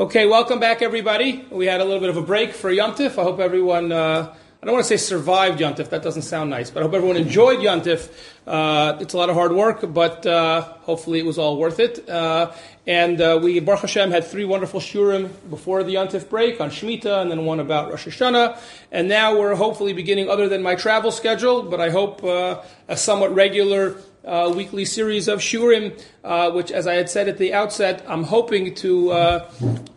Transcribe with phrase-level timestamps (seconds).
[0.00, 1.44] Okay, welcome back, everybody.
[1.50, 3.18] We had a little bit of a break for Yontif.
[3.18, 6.70] I hope everyone, uh, I don't want to say survived Yontif, that doesn't sound nice,
[6.70, 8.10] but I hope everyone enjoyed Yontif.
[8.46, 12.08] Uh, it's a lot of hard work, but uh, hopefully it was all worth it.
[12.08, 12.50] Uh,
[12.86, 17.20] and uh, we, Baruch Hashem, had three wonderful shiurim before the Yontif break on Shemitah,
[17.20, 18.58] and then one about Rosh Hashanah.
[18.90, 22.96] And now we're hopefully beginning, other than my travel schedule, but I hope uh, a
[22.96, 27.54] somewhat regular uh, weekly series of shiurim, uh, which, as I had said at the
[27.54, 29.50] outset, I'm hoping to uh,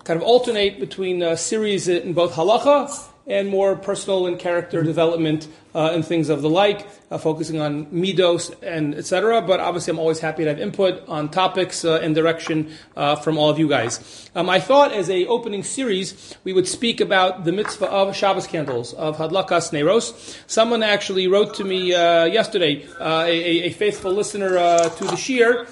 [0.04, 5.48] kind of alternate between uh, series in both halacha and more personal and character development
[5.74, 9.42] uh, and things of the like, uh, focusing on midos and etc.
[9.42, 13.38] But obviously, I'm always happy to have input on topics uh, and direction uh, from
[13.38, 14.30] all of you guys.
[14.36, 18.46] Um, I thought, as a opening series, we would speak about the mitzvah of Shabbos
[18.46, 20.40] candles of Hadlakas Neiros.
[20.48, 25.68] Someone actually wrote to me uh, yesterday, uh, a, a, faithful listener to the Shiur,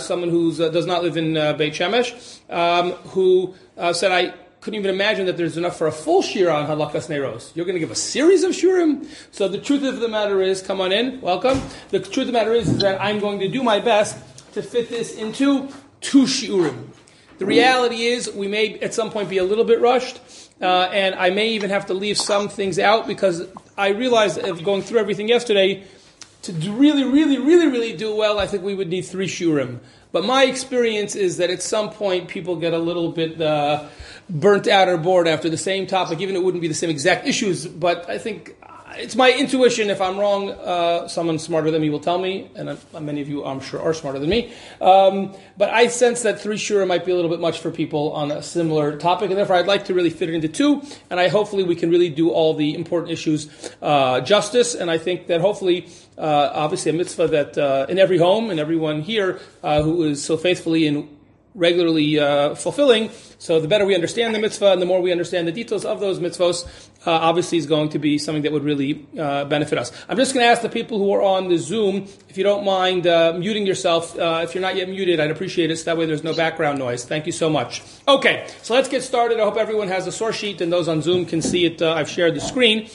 [0.00, 3.54] someone who does not live in Beit Shemesh, um, who
[3.92, 4.34] said I
[4.66, 7.54] couldn't even imagine that there's enough for a full shiur on hadlakas neiros.
[7.54, 9.06] You're going to give a series of shiurim.
[9.30, 11.62] So the truth of the matter is, come on in, welcome.
[11.90, 14.18] The truth of the matter is, is that I'm going to do my best
[14.54, 15.68] to fit this into
[16.00, 16.88] two shiurim.
[17.38, 20.18] The reality is, we may at some point be a little bit rushed,
[20.60, 23.46] uh, and I may even have to leave some things out because
[23.78, 25.84] I realized of going through everything yesterday,
[26.42, 29.78] to really, really, really, really do well, I think we would need three shiurim.
[30.10, 33.88] But my experience is that at some point people get a little bit uh,
[34.28, 37.26] burnt out or bored after the same topic, even it wouldn't be the same exact
[37.26, 37.66] issues.
[37.66, 38.56] But I think
[38.98, 39.90] it's my intuition.
[39.90, 43.28] If I'm wrong, uh, someone smarter than me will tell me, and uh, many of
[43.28, 44.52] you, I'm sure, are smarter than me.
[44.80, 48.12] Um, but I sense that three shura might be a little bit much for people
[48.12, 50.82] on a similar topic, and therefore I'd like to really fit it into two.
[51.10, 53.48] And I hopefully we can really do all the important issues
[53.82, 54.74] uh, justice.
[54.74, 58.58] And I think that hopefully, uh, obviously, a mitzvah that uh, in every home and
[58.58, 61.15] everyone here uh, who is so faithfully in
[61.56, 63.10] regularly uh, fulfilling.
[63.38, 66.00] So the better we understand the mitzvah and the more we understand the details of
[66.00, 66.66] those mitzvahs,
[67.06, 69.92] uh, obviously is going to be something that would really uh, benefit us.
[70.08, 72.64] I'm just going to ask the people who are on the Zoom, if you don't
[72.64, 75.96] mind uh, muting yourself, uh, if you're not yet muted, I'd appreciate it so that
[75.96, 77.04] way there's no background noise.
[77.04, 77.82] Thank you so much.
[78.08, 79.38] Okay, so let's get started.
[79.40, 81.80] I hope everyone has a source sheet and those on Zoom can see it.
[81.80, 82.86] Uh, I've shared the screen.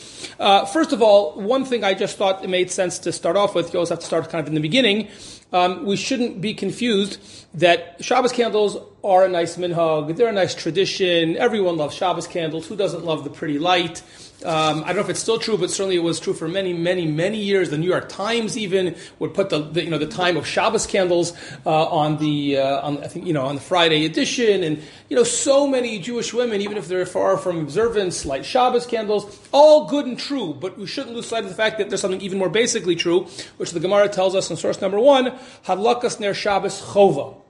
[0.73, 3.73] first of all, one thing I just thought it made sense to start off with,
[3.73, 5.07] you always have to start kind of in the beginning,
[5.51, 7.19] um, we shouldn't be confused
[7.53, 10.15] that Shabbos candles are a nice minhag.
[10.15, 11.35] They're a nice tradition.
[11.37, 12.67] Everyone loves Shabbos candles.
[12.67, 14.01] Who doesn't love the pretty light?
[14.43, 16.73] Um, I don't know if it's still true, but certainly it was true for many,
[16.73, 17.69] many, many years.
[17.69, 20.87] The New York Times even would put the, the you know the time of Shabbos
[20.87, 21.33] candles
[21.65, 25.15] uh, on the uh, on I think you know on the Friday edition, and you
[25.15, 29.39] know so many Jewish women, even if they're far from observance, light Shabbos candles.
[29.51, 32.21] All good and true, but we shouldn't lose sight of the fact that there's something
[32.21, 33.27] even more basically true,
[33.57, 37.40] which the Gemara tells us in source number one: Hadlakas ner Shabbos chova.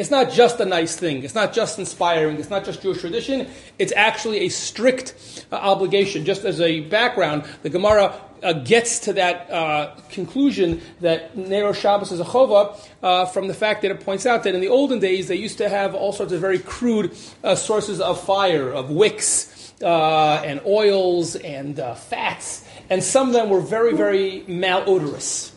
[0.00, 1.24] It's not just a nice thing.
[1.24, 2.38] It's not just inspiring.
[2.38, 3.46] It's not just Jewish tradition.
[3.78, 6.24] It's actually a strict uh, obligation.
[6.24, 12.12] Just as a background, the Gemara uh, gets to that uh, conclusion that Nero Shabbos
[12.12, 15.00] is a chova uh, from the fact that it points out that in the olden
[15.00, 18.88] days they used to have all sorts of very crude uh, sources of fire, of
[18.88, 25.52] wicks uh, and oils and fats, and some of them were very, very malodorous.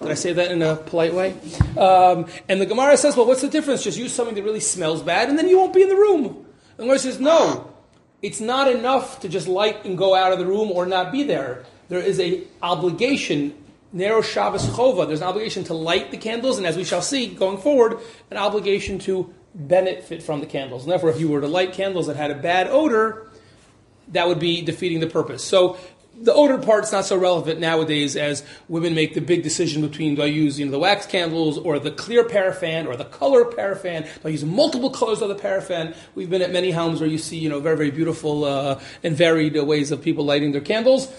[0.00, 1.36] Did I say that in a polite way?
[1.76, 3.82] Um, and the Gemara says, well, what's the difference?
[3.82, 6.24] Just use something that really smells bad, and then you won't be in the room.
[6.24, 6.44] And
[6.76, 7.74] the Gemara says, no,
[8.22, 11.22] it's not enough to just light and go out of the room or not be
[11.22, 11.64] there.
[11.88, 13.54] There is a obligation,
[13.92, 15.06] narrow Shabbos chova.
[15.06, 17.98] There's an obligation to light the candles, and as we shall see going forward,
[18.30, 20.84] an obligation to benefit from the candles.
[20.84, 23.30] And therefore, if you were to light candles that had a bad odor,
[24.08, 25.44] that would be defeating the purpose.
[25.44, 25.78] So
[26.20, 30.22] the odor part's not so relevant nowadays as women make the big decision between do
[30.22, 34.02] I use you know, the wax candles or the clear paraffin or the color paraffin?
[34.02, 35.94] Do I use multiple colors of the paraffin?
[36.14, 39.16] We've been at many homes where you see you know very very beautiful uh, and
[39.16, 41.12] varied uh, ways of people lighting their candles.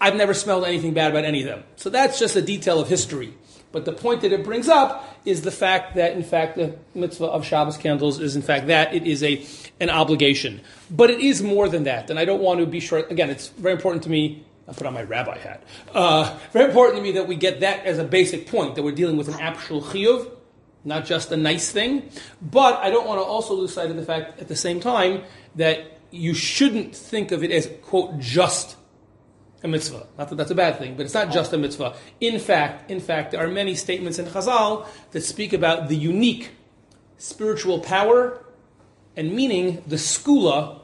[0.00, 1.64] I've never smelled anything bad about any of them.
[1.76, 3.34] So that's just a detail of history.
[3.74, 7.26] But the point that it brings up is the fact that, in fact, the mitzvah
[7.26, 9.44] of Shabbos candles is, in fact, that it is a
[9.80, 10.60] an obligation.
[10.90, 12.10] But it is more than that.
[12.10, 13.10] And I don't want to be short.
[13.10, 14.44] Again, it's very important to me.
[14.68, 15.62] I put on my rabbi hat.
[15.92, 18.92] Uh, very important to me that we get that as a basic point that we're
[18.92, 20.30] dealing with an actual chiyuv,
[20.84, 22.08] not just a nice thing.
[22.40, 25.22] But I don't want to also lose sight of the fact at the same time
[25.56, 28.76] that you shouldn't think of it as quote just
[29.62, 30.06] a mitzvah.
[30.16, 31.96] Not that that's a bad thing, but it's not just a mitzvah.
[32.20, 36.50] In fact, in fact, there are many statements in Chazal that speak about the unique
[37.16, 38.43] spiritual power
[39.16, 40.80] and meaning the segula,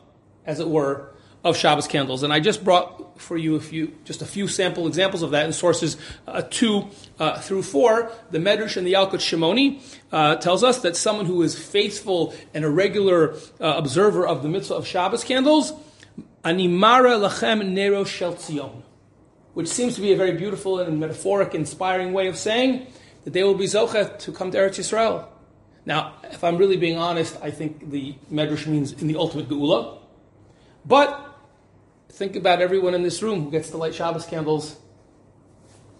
[0.46, 1.10] as it were,
[1.42, 2.22] of Shabbos candles.
[2.22, 5.46] And I just brought for you a few, just a few sample examples of that
[5.46, 5.96] in sources
[6.26, 6.88] uh, two
[7.18, 8.10] uh, through four.
[8.30, 9.82] The Medrash and the Yalkut Shimoni
[10.12, 14.48] uh, tells us that someone who is faithful and a regular uh, observer of the
[14.48, 15.72] mitzvah of Shabbos candles,
[16.44, 18.82] animara lachem nero shel tzion,
[19.54, 22.86] which seems to be a very beautiful and metaphoric, inspiring way of saying
[23.24, 25.26] that they will be zochet to come to Eretz Yisrael.
[25.86, 29.98] Now, if I'm really being honest, I think the Medrash means in the ultimate geula.
[30.84, 31.26] But
[32.10, 34.76] think about everyone in this room who gets to light Shabbos candles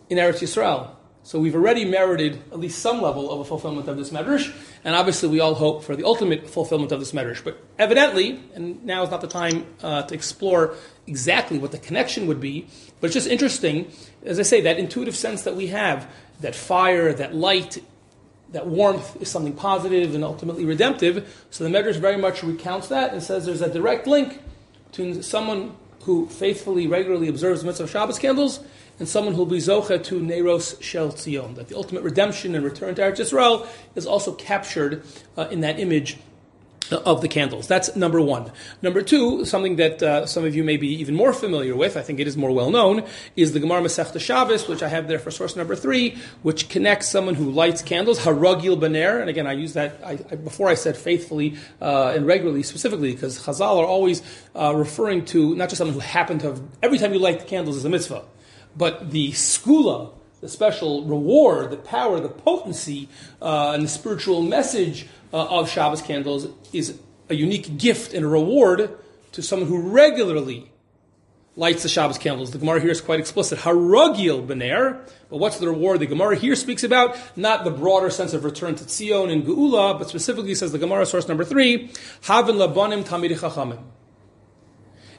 [0.09, 0.91] in Eretz Yisrael.
[1.23, 4.55] So we've already merited at least some level of a fulfillment of this medrash,
[4.85, 7.45] and obviously we all hope for the ultimate fulfillment of this medrash.
[7.45, 10.75] But evidently, and now is not the time uh, to explore
[11.07, 12.67] exactly what the connection would be,
[13.01, 13.93] but it's just interesting,
[14.25, 16.11] as I say, that intuitive sense that we have,
[16.41, 17.83] that fire, that light,
[18.53, 21.47] that warmth is something positive and ultimately redemptive.
[21.51, 24.41] So the medrash very much recounts that and says there's a direct link
[24.91, 28.61] between someone who faithfully, regularly observes the mitzvah of Shabbos candles
[28.99, 31.55] and someone who will be zocha to Neros Shel Tzion.
[31.55, 35.03] That the ultimate redemption and return to Eretz Yisrael is also captured
[35.37, 36.19] uh, in that image
[36.93, 37.67] of the candles.
[37.67, 38.51] That's number one.
[38.83, 42.03] Number two, something that uh, some of you may be even more familiar with, I
[42.03, 43.05] think it is more well known,
[43.37, 47.09] is the Gemara Masechta Shabbos, which I have there for source number three, which connects
[47.09, 50.75] someone who lights candles, Haragil Baner, and again, I use that I, I, before I
[50.75, 54.23] said faithfully uh, and regularly, specifically, because Chazal are always
[54.55, 57.47] uh, referring to not just someone who happened to have, every time you light the
[57.47, 58.25] candles is a mitzvah,
[58.77, 63.09] but the segula, the special reward, the power, the potency,
[63.43, 66.99] uh, and the spiritual message uh, of Shabbos candles is
[67.29, 68.99] a unique gift and a reward
[69.33, 70.71] to someone who regularly
[71.57, 72.51] lights the Shabbos candles.
[72.53, 73.61] The Gemara here is quite explicit.
[73.61, 75.01] Haragil bener.
[75.29, 77.17] But what's the reward the Gemara here speaks about?
[77.37, 81.07] Not the broader sense of return to Tzion and Geula, but specifically says the Gemara
[81.07, 81.91] source number three,
[82.23, 83.83] Havin labanim tamid chachamim.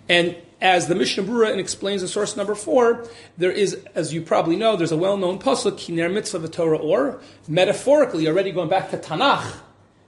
[0.09, 4.55] And as the Mishnah Brura explains in source number four, there is, as you probably
[4.55, 9.59] know, there's a well-known pasuk, Kiner Mitzvah Torah or, metaphorically, already going back to Tanakh,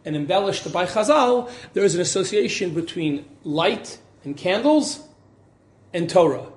[0.05, 5.01] and embellished by Chazal, there is an association between light and candles
[5.93, 6.47] and Torah.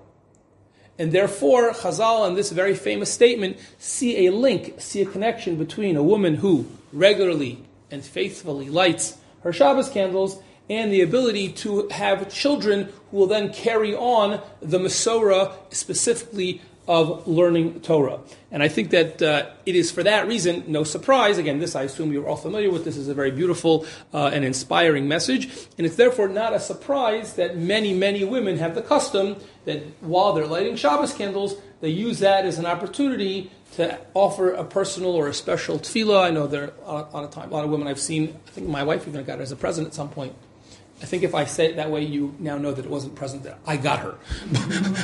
[0.98, 5.96] And therefore, Chazal, in this very famous statement, see a link, see a connection between
[5.96, 7.58] a woman who regularly
[7.90, 13.52] and faithfully lights her Shabbos candles and the ability to have children who will then
[13.52, 18.20] carry on the Masorah, specifically of learning Torah.
[18.50, 21.82] And I think that uh, it is for that reason, no surprise, again, this I
[21.82, 25.86] assume you're all familiar with, this is a very beautiful uh, and inspiring message, and
[25.86, 30.46] it's therefore not a surprise that many, many women have the custom that while they're
[30.46, 35.34] lighting Shabbos candles, they use that as an opportunity to offer a personal or a
[35.34, 36.22] special tefillah.
[36.22, 38.50] I know there are a lot of time, a lot of women I've seen, I
[38.50, 40.34] think my wife even got it as a present at some point,
[41.02, 43.42] I think if I say it that way, you now know that it wasn't present
[43.42, 44.14] that I got her.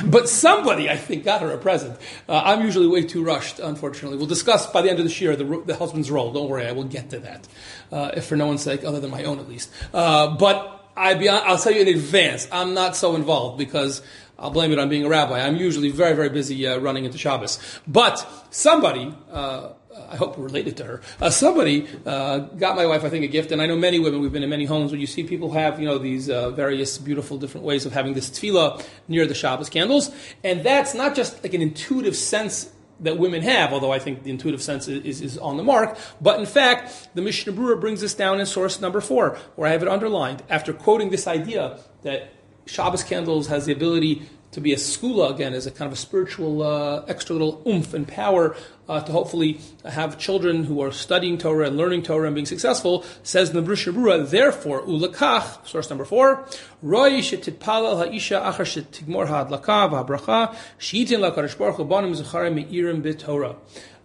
[0.05, 1.99] but somebody, I think, got her a present.
[2.27, 4.17] Uh, I'm usually way too rushed, unfortunately.
[4.17, 6.33] We'll discuss by the end of this year the, the husband's role.
[6.33, 7.47] Don't worry, I will get to that.
[7.91, 9.71] Uh, if for no one's sake, other than my own at least.
[9.93, 14.01] Uh, but I be, I'll tell you in advance, I'm not so involved because
[14.37, 15.39] I'll blame it on being a rabbi.
[15.39, 17.59] I'm usually very, very busy uh, running into Shabbos.
[17.87, 19.69] But somebody, uh,
[20.13, 21.01] I hope related to her.
[21.19, 24.21] Uh, somebody uh, got my wife, I think, a gift, and I know many women.
[24.21, 26.99] We've been in many homes where you see people have, you know, these uh, various
[26.99, 30.11] beautiful different ways of having this tefillah near the Shabbos candles,
[30.43, 34.29] and that's not just like an intuitive sense that women have, although I think the
[34.29, 35.97] intuitive sense is, is, on the mark.
[36.21, 39.71] But in fact, the Mishnah Brura brings this down in source number four, where I
[39.71, 42.31] have it underlined after quoting this idea that
[42.67, 45.99] Shabbos candles has the ability to be a segula again as a kind of a
[45.99, 48.55] spiritual uh, extra little oomph and power
[48.87, 53.05] uh, to hopefully have children who are studying Torah and learning Torah and being successful,
[53.23, 56.45] says in the Brura, therefore, ulakach, source number four,
[56.81, 63.55] roi shetitpalal ha'isha achar shetigmor ha'adlaka v'habracha, she'itin la'kadosh baruch hu banim zechare me'irim b'Torah.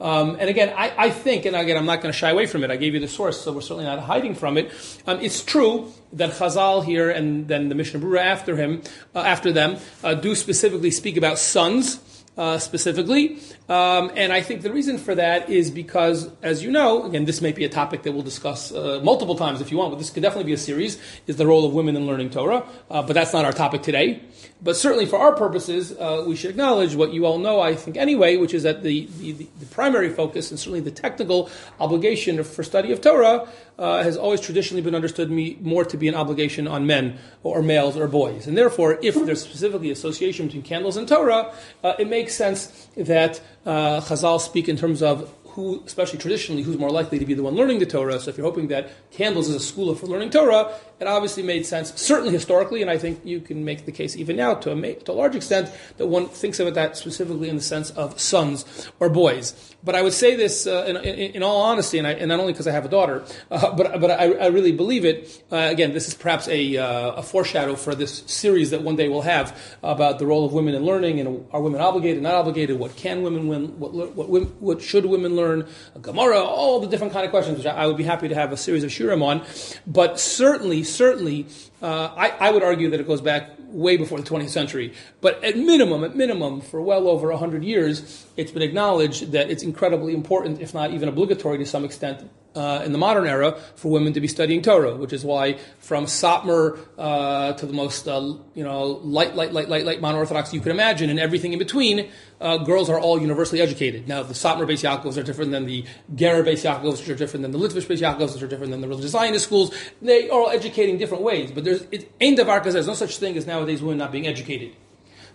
[0.00, 2.62] Um, and again, I, I, think, and again, I'm not going to shy away from
[2.62, 2.71] it.
[2.71, 4.71] I gave you the source, so we're certainly not hiding from it.
[5.07, 8.83] Um, it's true that Chazal here and then the Mishnah Brura after him,
[9.14, 12.00] uh, after them, uh, do specifically speak about sons.
[12.38, 13.37] Uh, specifically.
[13.68, 17.42] Um, and I think the reason for that is because, as you know, again, this
[17.42, 20.08] may be a topic that we'll discuss uh, multiple times if you want, but this
[20.08, 22.66] could definitely be a series, is the role of women in learning Torah.
[22.90, 24.22] Uh, but that's not our topic today.
[24.62, 27.96] But certainly for our purposes, uh, we should acknowledge what you all know, I think,
[27.96, 32.62] anyway, which is that the, the, the primary focus and certainly the technical obligation for
[32.64, 33.48] study of Torah
[33.78, 37.96] uh, has always traditionally been understood more to be an obligation on men or males
[37.96, 38.46] or boys.
[38.46, 43.40] And therefore, if there's specifically association between candles and Torah, uh, it makes sense that
[43.68, 47.42] uh, Chazal speak in terms of who, especially traditionally, who's more likely to be the
[47.42, 48.18] one learning the Torah.
[48.18, 51.66] So if you're hoping that candles is a segula for learning Torah, it obviously made
[51.66, 54.94] sense, certainly historically, and I think you can make the case even now to a,
[54.94, 58.18] to a large extent that one thinks of it that specifically in the sense of
[58.18, 59.75] sons or boys.
[59.88, 62.40] But I would say this uh, in, in, in, all honesty, and, I, and not
[62.40, 65.42] only because I have a daughter, uh, but, but I, I, really believe it.
[65.50, 69.09] Uh, again, this is perhaps a, uh, a, foreshadow for this series that one day
[69.09, 72.78] we'll have about the role of women in learning and are women obligated, not obligated,
[72.78, 75.66] what can women win, what, what, what should women learn,
[76.02, 78.52] Gemara, all the different kind of questions, which I, I would be happy to have
[78.52, 79.42] a series of shiurim on.
[79.87, 81.47] But certainly, certainly,
[81.80, 84.92] uh, I, I, would argue that it goes back way before the 20th century.
[85.20, 89.62] But at minimum, at minimum, for well over 100 years, it's been acknowledged that it's
[89.62, 93.90] incredibly important, if not even obligatory to some extent, uh, in the modern era for
[93.90, 98.20] women to be studying Torah, which is why from Satmar uh, to the most uh,
[98.54, 101.58] you know light, light, light, light, light modern Orthodox you could imagine, and everything in
[101.58, 102.08] between,
[102.40, 104.08] uh, girls are all universally educated.
[104.08, 105.84] Now the Satmar Beis Yaakovs are different than the
[106.14, 108.80] Gerer Beis Yaakovs, which are different than the Litvish Beis Yaakovs, which are different than
[108.80, 109.72] the religious Zionist schools.
[110.02, 113.46] They are all educating different ways, but there's it, ain't there's no such thing as
[113.46, 114.74] nowadays women not being educated.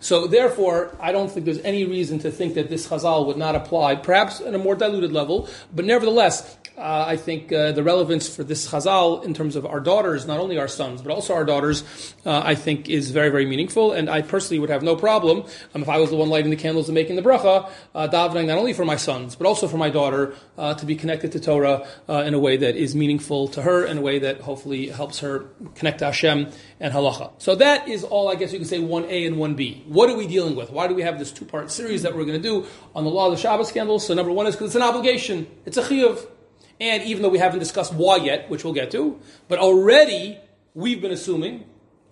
[0.03, 3.55] So therefore, I don't think there's any reason to think that this chazal would not
[3.55, 8.27] apply, perhaps at a more diluted level, but nevertheless, uh, I think uh, the relevance
[8.27, 11.45] for this chazal in terms of our daughters, not only our sons, but also our
[11.45, 11.83] daughters,
[12.25, 13.93] uh, I think is very, very meaningful.
[13.93, 16.57] And I personally would have no problem um, if I was the one lighting the
[16.57, 19.77] candles and making the bracha, uh, davening not only for my sons, but also for
[19.77, 23.47] my daughter uh, to be connected to Torah uh, in a way that is meaningful
[23.49, 25.45] to her, in a way that hopefully helps her
[25.75, 26.51] connect to Hashem
[26.83, 27.31] and halacha.
[27.37, 29.87] So that is all, I guess you could say, 1A and 1B.
[29.87, 30.69] What are we dealing with?
[30.69, 33.09] Why do we have this two part series that we're going to do on the
[33.09, 34.05] law of the Shabbos candles?
[34.05, 35.47] So number one is because it's an obligation.
[35.65, 36.27] It's a chiyuv.
[36.81, 40.37] And even though we haven't discussed why yet, which we'll get to, but already
[40.73, 41.63] we've been assuming,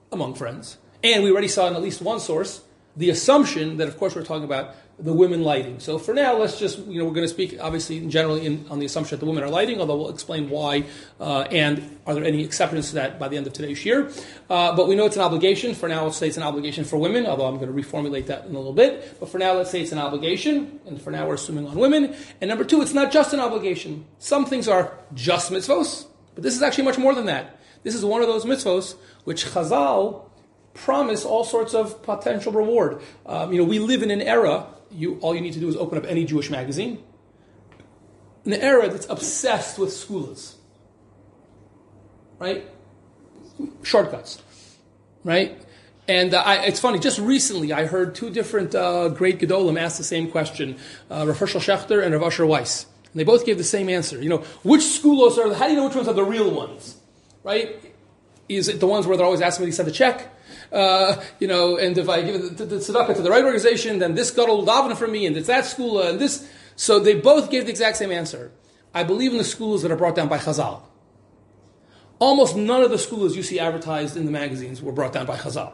[0.09, 2.61] among friends, and we already saw in at least one source,
[2.95, 5.79] the assumption that, of course, we're talking about the women lighting.
[5.79, 8.79] So for now, let's just, you know, we're going to speak obviously generally in, on
[8.79, 10.85] the assumption that the women are lighting, although we'll explain why
[11.19, 14.11] uh, and are there any exceptions to that by the end of today's year.
[14.49, 15.73] Uh, but we know it's an obligation.
[15.73, 18.45] For now, let's say it's an obligation for women, although I'm going to reformulate that
[18.45, 19.19] in a little bit.
[19.19, 22.15] But for now, let's say it's an obligation, and for now, we're assuming on women.
[22.39, 24.05] And number two, it's not just an obligation.
[24.19, 26.05] Some things are just mitzvos,
[26.35, 27.59] but this is actually much more than that.
[27.83, 30.25] This is one of those mitzvos which Chazal
[30.73, 33.01] promise all sorts of potential reward.
[33.25, 35.75] Um, you know, we live in an era you, all you need to do is
[35.75, 37.03] open up any Jewish magazine.
[38.45, 40.55] An era that's obsessed with segulos,
[42.39, 42.65] right?
[43.83, 44.41] Shortcuts,
[45.23, 45.61] right?
[46.07, 49.97] And uh, I, it's funny, just recently I heard two different uh, great Gedolim ask
[49.97, 50.77] the same question,
[51.09, 52.87] uh, Rav Hershel Schachter and Rav Asher Weiss.
[53.13, 54.21] And they both gave the same answer.
[54.21, 56.97] You know, which segulos are, how do you know which ones are the real ones?
[57.43, 57.93] Right?
[58.49, 60.33] Is it the ones where they're always asking me to send a check?
[60.71, 64.15] Uh, you know, and if I give the, the, tzedakah to the right organization, then
[64.15, 66.47] this gadol will daven for me, and it's that segula, uh, and this.
[66.77, 68.51] So they both gave the exact same answer.
[68.93, 70.81] I believe in the segulos that are brought down by Chazal.
[72.19, 75.37] Almost none of the segulos you see advertised in the magazines were brought down by
[75.37, 75.73] Chazal.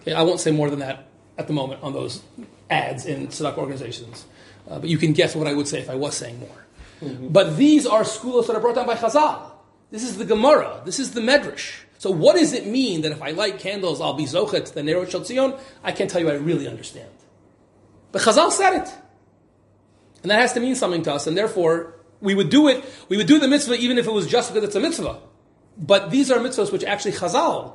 [0.00, 2.22] Okay, I won't say more than that at the moment on those
[2.70, 4.24] ads in tzedakah organizations,
[4.70, 6.66] uh, but you can guess what I would say if I was saying more.
[7.02, 7.28] Mm-hmm.
[7.28, 9.50] But these are segulos that are brought down by Chazal.
[9.90, 10.80] This is the Gemara.
[10.86, 11.81] This is the Medrash.
[12.02, 15.08] So what does it mean that if I light candles, I'll be zochet the Nerot
[15.08, 15.56] Shel Tzion?
[15.84, 17.08] I can't tell you I really understand.
[18.10, 18.92] But Chazal said it.
[20.22, 23.16] And that has to mean something to us, and therefore we would do it, we
[23.16, 25.20] would do the mitzvah even if it was just because it's a mitzvah.
[25.78, 27.74] But these are mitzvahs which actually Chazal,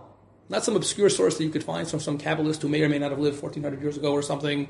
[0.50, 3.00] not some obscure source that you could find from some Kabbalist who may or may
[3.00, 4.68] not have lived 1400 years ago or something.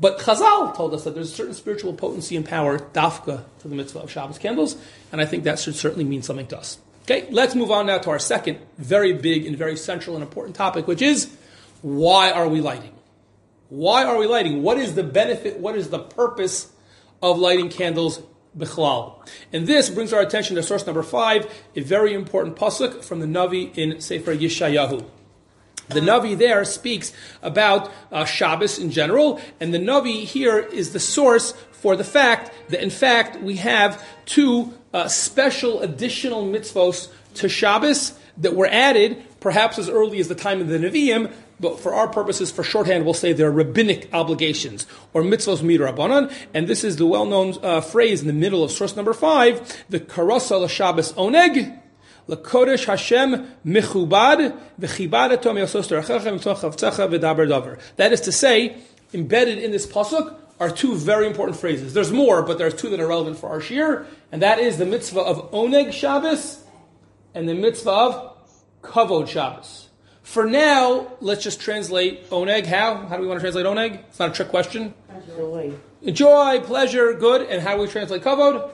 [0.00, 3.76] But Chazal told us that there's a certain spiritual potency and power, dafka, to the
[3.76, 4.74] mitzvah of Shabbos candles,
[5.12, 6.78] and I think that should certainly mean something to us.
[7.10, 10.54] Okay, let's move on now to our second very big and very central and important
[10.54, 11.28] topic, which is
[11.82, 12.92] why are we lighting?
[13.68, 14.62] Why are we lighting?
[14.62, 15.58] What is the benefit?
[15.58, 16.70] What is the purpose
[17.20, 18.22] of lighting candles
[18.56, 19.28] bichlal?
[19.52, 23.26] And this brings our attention to source number five, a very important pasuk from the
[23.26, 25.04] Navi in Sefer Yeshayahu.
[25.90, 31.00] The Navi there speaks about uh, Shabbos in general, and the Navi here is the
[31.00, 37.48] source for the fact that, in fact, we have two uh, special additional mitzvos to
[37.48, 41.92] Shabbos that were added perhaps as early as the time of the Nevi'im, but for
[41.92, 46.96] our purposes, for shorthand, we'll say they're rabbinic obligations, or mitzvos midrabanan, and this is
[46.96, 51.79] the well-known uh, phrase in the middle of source number five, the karasa Shabbos oneg,
[52.30, 55.58] Lakodesh Hashem michubad v'chibad etom
[57.10, 57.80] v'daber.
[57.96, 58.76] That is to say,
[59.12, 61.92] embedded in this pasuk are two very important phrases.
[61.92, 64.86] There's more, but there's two that are relevant for our shiur, and that is the
[64.86, 66.62] mitzvah of Oneg Shabbos
[67.34, 68.36] and the mitzvah of
[68.82, 69.88] Kavod Shabbos.
[70.22, 72.66] For now, let's just translate Oneg.
[72.66, 73.06] How?
[73.08, 74.04] How do we want to translate Oneg?
[74.08, 74.94] It's not a trick question.
[75.36, 75.72] Joy.
[76.04, 77.42] Joy, pleasure, good.
[77.48, 78.72] And how do we translate kavod?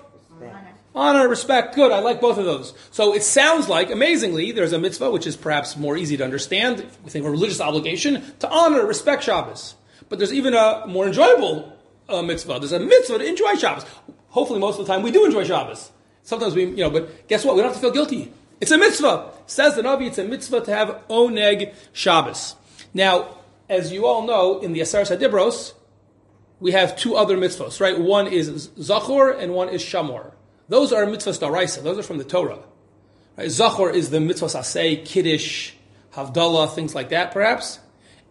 [0.97, 1.93] Honor, respect, good.
[1.93, 2.73] I like both of those.
[2.91, 6.79] So it sounds like, amazingly, there's a mitzvah which is perhaps more easy to understand.
[7.05, 9.75] We think of a religious obligation to honor, respect Shabbos.
[10.09, 11.77] But there's even a more enjoyable
[12.09, 12.61] uh, mitzvah.
[12.61, 13.85] There's a mitzvah to enjoy Shabbos.
[14.31, 15.91] Hopefully, most of the time we do enjoy Shabbos.
[16.23, 17.57] Sometimes we, you know, but guess what?
[17.57, 18.33] We don't have to feel guilty.
[18.63, 19.33] It's a mitzvah.
[19.45, 22.57] Says the Navi, it's a mitzvah to have oneg Shabbos.
[22.95, 23.37] Now,
[23.69, 25.75] as you all know, in the Aseres Hadibros,
[26.59, 28.01] we have two other mitzvahs, right?
[28.01, 30.33] One is Zachor and one is Shamor.
[30.69, 31.83] Those are mitzvahs daraisa.
[31.83, 32.61] Those are from the Torah.
[33.37, 33.49] Right?
[33.49, 35.73] Zachor is the mitzvahs asay, kiddush,
[36.15, 37.81] havdalah, things like that, perhaps.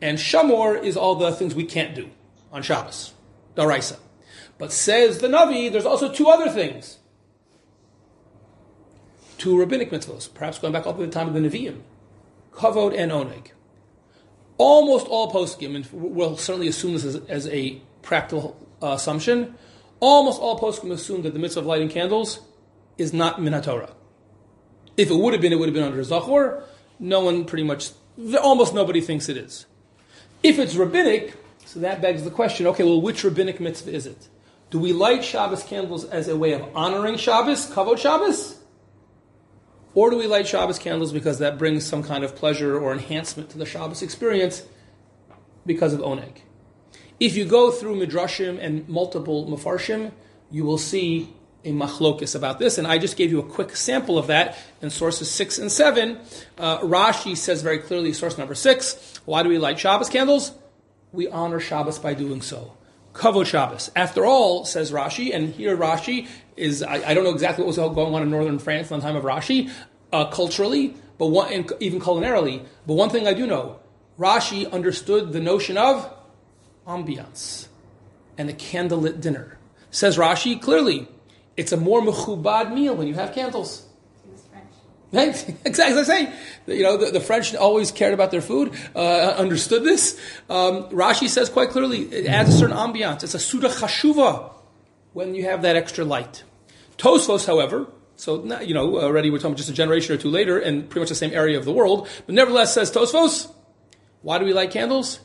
[0.02, 2.10] And Shamor is all the things we can't do
[2.52, 3.14] on Shabbos,
[3.56, 3.98] daraisa.
[4.58, 7.00] But says the Navi, there's also two other things.
[9.38, 11.82] Two rabbinic mitzvahs, perhaps going back up to the time of the Nevi'im.
[12.54, 13.48] Kavod and Oneg.
[14.58, 19.56] Almost all poskim, and we'll certainly assume this as, as a practical uh, assumption,
[20.00, 22.40] almost all poskim assume that the mitzvah of lighting candles
[22.98, 23.94] is not min Torah.
[24.98, 26.64] If it would have been, it would have been under Zachor.
[27.00, 27.92] No one pretty much,
[28.42, 29.66] almost nobody thinks it is.
[30.42, 31.36] If it's rabbinic,
[31.66, 34.30] so that begs the question okay, well, which rabbinic mitzvah is it?
[34.70, 38.60] Do we light Shabbos candles as a way of honoring Shabbos, Kavod Shabbos?
[39.94, 43.50] Or do we light Shabbos candles because that brings some kind of pleasure or enhancement
[43.52, 44.64] to the Shabbos experience
[45.66, 46.42] because of Oneg?
[47.20, 50.12] If you go through Midrashim and multiple Mefarshim,
[50.52, 54.18] you will see a machlokus about this, and I just gave you a quick sample
[54.18, 56.20] of that in sources 6 and 7.
[56.58, 60.52] Uh, Rashi says very clearly, source number 6, why do we light Shabbos candles?
[61.12, 62.78] We honor Shabbos by doing so.
[63.14, 63.90] Kavod Shabbos.
[63.96, 67.78] After all, says Rashi, and here Rashi is, I, I, don't know exactly what was
[67.78, 69.72] going on in northern France in the time of Rashi,
[70.12, 72.64] uh, culturally, but one, even culinarily.
[72.86, 73.80] But one thing I do know,
[74.20, 76.12] Rashi understood the notion of
[76.88, 77.68] ambiance
[78.38, 79.58] and a candlelit dinner.
[79.92, 81.08] Says Rashi clearly,
[81.58, 83.86] it's a more mechubad meal when you have candles.
[84.24, 84.66] He was French.
[85.12, 85.56] Right?
[85.66, 86.00] Exactly.
[86.00, 86.34] I say,
[86.68, 89.00] you know, the, the, French always cared about their food, uh,
[89.38, 90.20] understood this.
[90.50, 93.24] Um, Rashi says quite clearly, it adds a certain ambiance.
[93.24, 94.52] It's a suda chashuva
[95.14, 96.44] when you have that extra light.
[96.98, 97.88] Tosfos, however,
[98.18, 101.10] so you know, already we're talking just a generation or two later, and pretty much
[101.10, 103.52] the same area of the world, but nevertheless says Tosfos,
[104.22, 105.20] why do we light candles?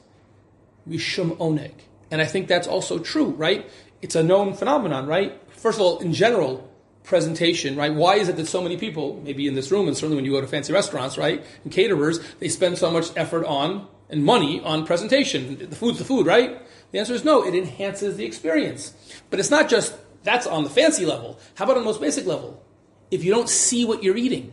[0.88, 1.72] Mishum oneg,
[2.10, 3.68] and I think that's also true, right?
[4.02, 5.40] It's a known phenomenon, right?
[5.50, 6.70] First of all, in general,
[7.04, 7.92] presentation, right?
[7.92, 10.32] Why is it that so many people, maybe in this room, and certainly when you
[10.32, 14.60] go to fancy restaurants, right, and caterers, they spend so much effort on and money
[14.60, 15.58] on presentation?
[15.58, 16.60] The food's the food, right?
[16.92, 18.94] The answer is no, it enhances the experience.
[19.28, 21.38] But it's not just that's on the fancy level.
[21.54, 22.62] How about on the most basic level?
[23.10, 24.52] If you don't see what you're eating,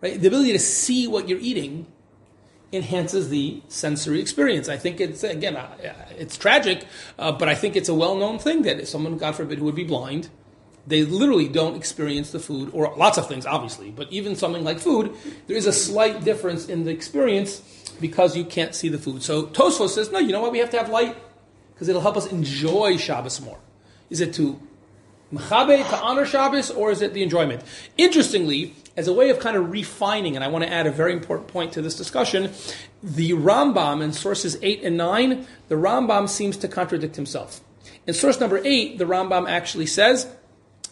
[0.00, 0.20] right?
[0.20, 1.86] The ability to see what you're eating
[2.72, 4.68] enhances the sensory experience.
[4.68, 5.68] I think it's again, uh,
[6.18, 6.84] it's tragic,
[7.18, 9.74] uh, but I think it's a well-known thing that if someone, God forbid, who would
[9.74, 10.28] be blind,
[10.86, 14.78] they literally don't experience the food, or lots of things, obviously, but even something like
[14.78, 15.14] food,
[15.46, 17.60] there is a slight difference in the experience
[18.00, 19.22] because you can't see the food.
[19.22, 20.52] So Tosfos says, no, you know what?
[20.52, 21.16] We have to have light
[21.74, 23.58] because it'll help us enjoy Shabbos more.
[24.10, 24.60] Is it to
[25.32, 27.62] mechabe, to honor Shabbos, or is it the enjoyment?
[27.96, 31.12] Interestingly, as a way of kind of refining, and I want to add a very
[31.12, 32.52] important point to this discussion,
[33.02, 37.60] the Rambam in sources 8 and 9, the Rambam seems to contradict himself.
[38.06, 40.28] In source number 8, the Rambam actually says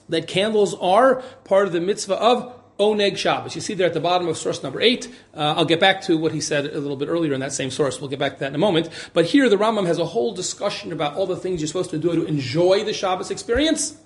[0.08, 3.54] that candles are part of the mitzvah of Oneg Shabbos.
[3.54, 5.06] You see there at the bottom of source number eight.
[5.32, 7.70] Uh, I'll get back to what he said a little bit earlier in that same
[7.70, 8.00] source.
[8.00, 8.88] We'll get back to that in a moment.
[9.12, 11.98] But here the Rambam has a whole discussion about all the things you're supposed to
[11.98, 13.96] do to enjoy the Shabbos experience.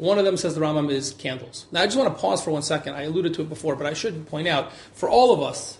[0.00, 1.66] One of them says the Rambam is candles.
[1.70, 2.94] Now I just want to pause for one second.
[2.94, 5.76] I alluded to it before, but I should point out for all of us,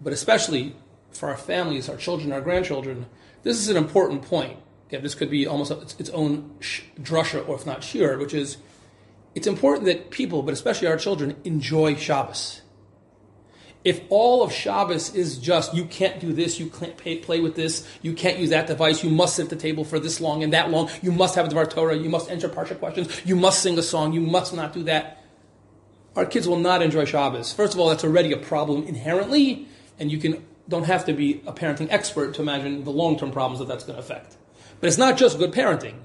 [0.00, 0.76] but especially
[1.10, 3.06] for our families, our children, our grandchildren,
[3.42, 4.58] this is an important point.
[4.88, 8.58] This could be almost its, own sh- drasha, or if not shiur, which is
[9.34, 12.62] it's important that people, but especially our children, enjoy Shabbos.
[13.84, 17.54] If all of Shabbos is just you can't do this, you can't pay, play with
[17.54, 20.42] this, you can't use that device, you must sit at the table for this long
[20.42, 23.36] and that long, you must have a Dvar Torah, you must answer Parsha questions, you
[23.36, 25.22] must sing a song, you must not do that.
[26.16, 27.52] Our kids will not enjoy Shabbos.
[27.52, 29.68] First of all, that's already a problem inherently,
[29.98, 33.30] and you can don't have to be a parenting expert to imagine the long term
[33.30, 34.36] problems that that's going to affect.
[34.80, 35.96] But it's not just good parenting.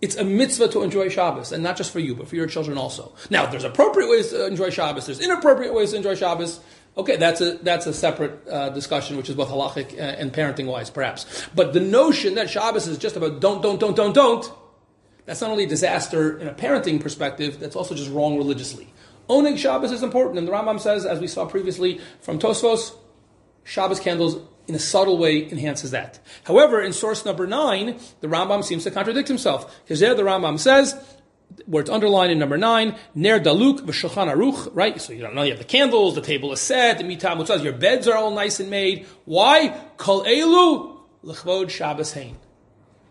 [0.00, 2.78] It's a mitzvah to enjoy Shabbos, and not just for you, but for your children
[2.78, 3.12] also.
[3.30, 5.06] Now, there's appropriate ways to enjoy Shabbos.
[5.06, 6.60] There's inappropriate ways to enjoy Shabbos.
[6.98, 10.66] Okay, that's a that's a separate uh, discussion, which is both halachic uh, and parenting
[10.66, 11.46] wise, perhaps.
[11.54, 14.52] But the notion that Shabbos is just about don't, don't, don't, don't, don't,
[15.24, 18.92] that's not only a disaster in a parenting perspective, that's also just wrong religiously.
[19.28, 22.96] Oneg Shabbos is important, and the Rambam says, as we saw previously from Tosfos,
[23.62, 26.18] Shabbos candles in a subtle way enhances that.
[26.44, 29.82] However, in source number nine, the Rambam seems to contradict himself.
[29.84, 30.94] Because there the Rambam says,
[31.66, 35.00] where it's underlined in number nine, Ner Daluk v'Shulchan Aruch, right?
[35.00, 37.62] So you don't know, you have the candles, the table is set, the mitam says
[37.62, 39.06] your beds are all nice and made.
[39.24, 39.78] Why?
[39.96, 42.36] Kol Elu l'chvod Shabbos Hain.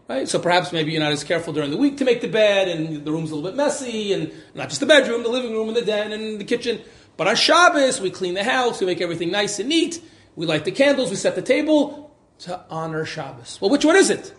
[0.07, 0.27] Right?
[0.27, 3.03] So perhaps maybe you're not as careful during the week to make the bed, and
[3.03, 5.75] the room's a little bit messy, and not just the bedroom, the living room, and
[5.75, 6.81] the den, and the kitchen.
[7.17, 10.01] But on Shabbos, we clean the house, we make everything nice and neat,
[10.35, 13.59] we light the candles, we set the table to honor Shabbos.
[13.59, 14.33] Well, which one is it?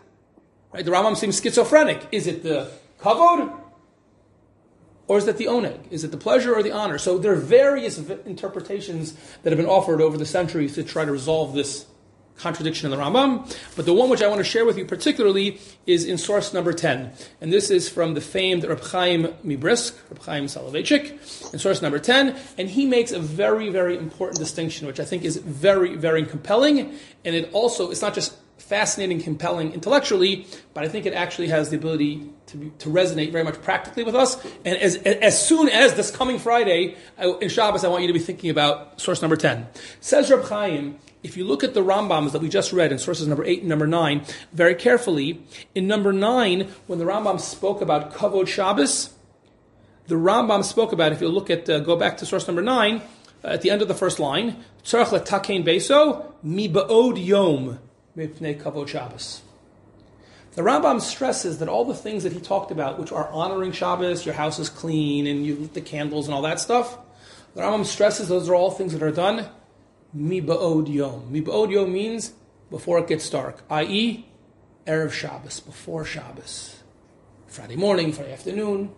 [0.72, 0.84] Right?
[0.84, 2.06] The Rambam seems schizophrenic.
[2.12, 3.52] Is it the kavod?
[5.08, 5.80] Or is that the oneg?
[5.90, 6.98] Is it the pleasure or the honor?
[6.98, 11.10] So there are various interpretations that have been offered over the centuries to try to
[11.10, 11.86] resolve this
[12.36, 15.60] contradiction in the Rambam, but the one which I want to share with you particularly
[15.86, 17.12] is in source number 10.
[17.40, 21.98] And this is from the famed Reb Chaim Mibrisk, Reb Chaim Soloveitchik, in source number
[21.98, 22.38] 10.
[22.56, 26.96] And he makes a very, very important distinction, which I think is very, very compelling.
[27.24, 31.70] And it also, it's not just fascinating, compelling intellectually, but I think it actually has
[31.70, 34.42] the ability to, be, to resonate very much practically with us.
[34.64, 38.12] And as, as soon as this coming Friday, I, in Shabbos, I want you to
[38.12, 39.66] be thinking about source number 10.
[40.00, 43.26] Says Reb Chaim, if you look at the Rambams that we just read in sources
[43.26, 45.42] number 8 and number 9 very carefully,
[45.74, 49.10] in number 9, when the Rambam spoke about Kavod Shabbos,
[50.06, 53.02] the Rambam spoke about, if you look at, uh, go back to source number 9,
[53.44, 57.78] uh, at the end of the first line, Tzarech letakein beso, mi ba'od yom,
[58.18, 59.42] mipnei Kavod Shabbos.
[60.52, 64.26] The Rambam stresses that all the things that he talked about, which are honoring Shabbos,
[64.26, 66.98] your house is clean, and you lit the candles and all that stuff,
[67.54, 69.48] the Rambam stresses those are all things that are done
[70.12, 71.30] mi ba'od yom.
[71.30, 72.32] Mi ba'od yom means
[72.70, 74.26] before it gets dark, i.e.,
[74.86, 76.82] Erev Shabbos, before Shabbos.
[77.46, 78.90] Friday morning, Friday afternoon.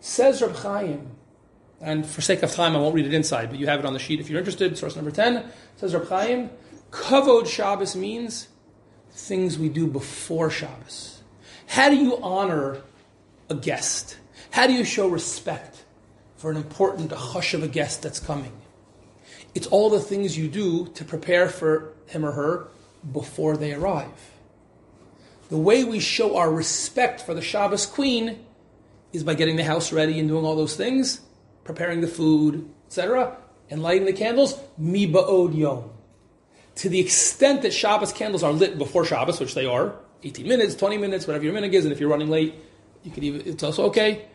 [0.00, 1.10] Says Reb Chaim,
[1.80, 3.92] and for sake of time, I won't read it inside, but you have it on
[3.92, 4.76] the sheet if you're interested.
[4.76, 5.44] Source number 10
[5.76, 6.50] says Reb Chaim,
[6.90, 8.48] Kavod Shabbos means
[9.12, 11.22] things we do before Shabbos.
[11.66, 12.82] How do you honor
[13.48, 14.18] a guest?
[14.50, 15.84] How do you show respect
[16.36, 18.52] for an important hush of a guest that's coming?
[19.54, 22.68] It's all the things you do to prepare for him or her
[23.12, 24.32] before they arrive.
[25.48, 28.44] The way we show our respect for the Shabbos queen
[29.12, 31.20] is by getting the house ready and doing all those things,
[31.64, 33.36] preparing the food, etc.,
[33.68, 34.58] and lighting the candles.
[34.78, 35.90] Mi ba'od yom.
[36.80, 40.74] To the extent that Shabbos candles are lit before Shabbos, which they are, 18 minutes,
[40.74, 42.54] 20 minutes, whatever your minute is, and if you're running late,
[43.02, 44.28] you could even, it's also okay.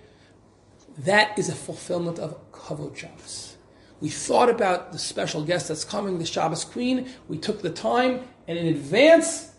[0.99, 3.57] That is a fulfillment of Kavod Shabbos.
[3.99, 7.09] We thought about the special guest that's coming, the Shabbos Queen.
[7.27, 9.49] We took the time, and in advance,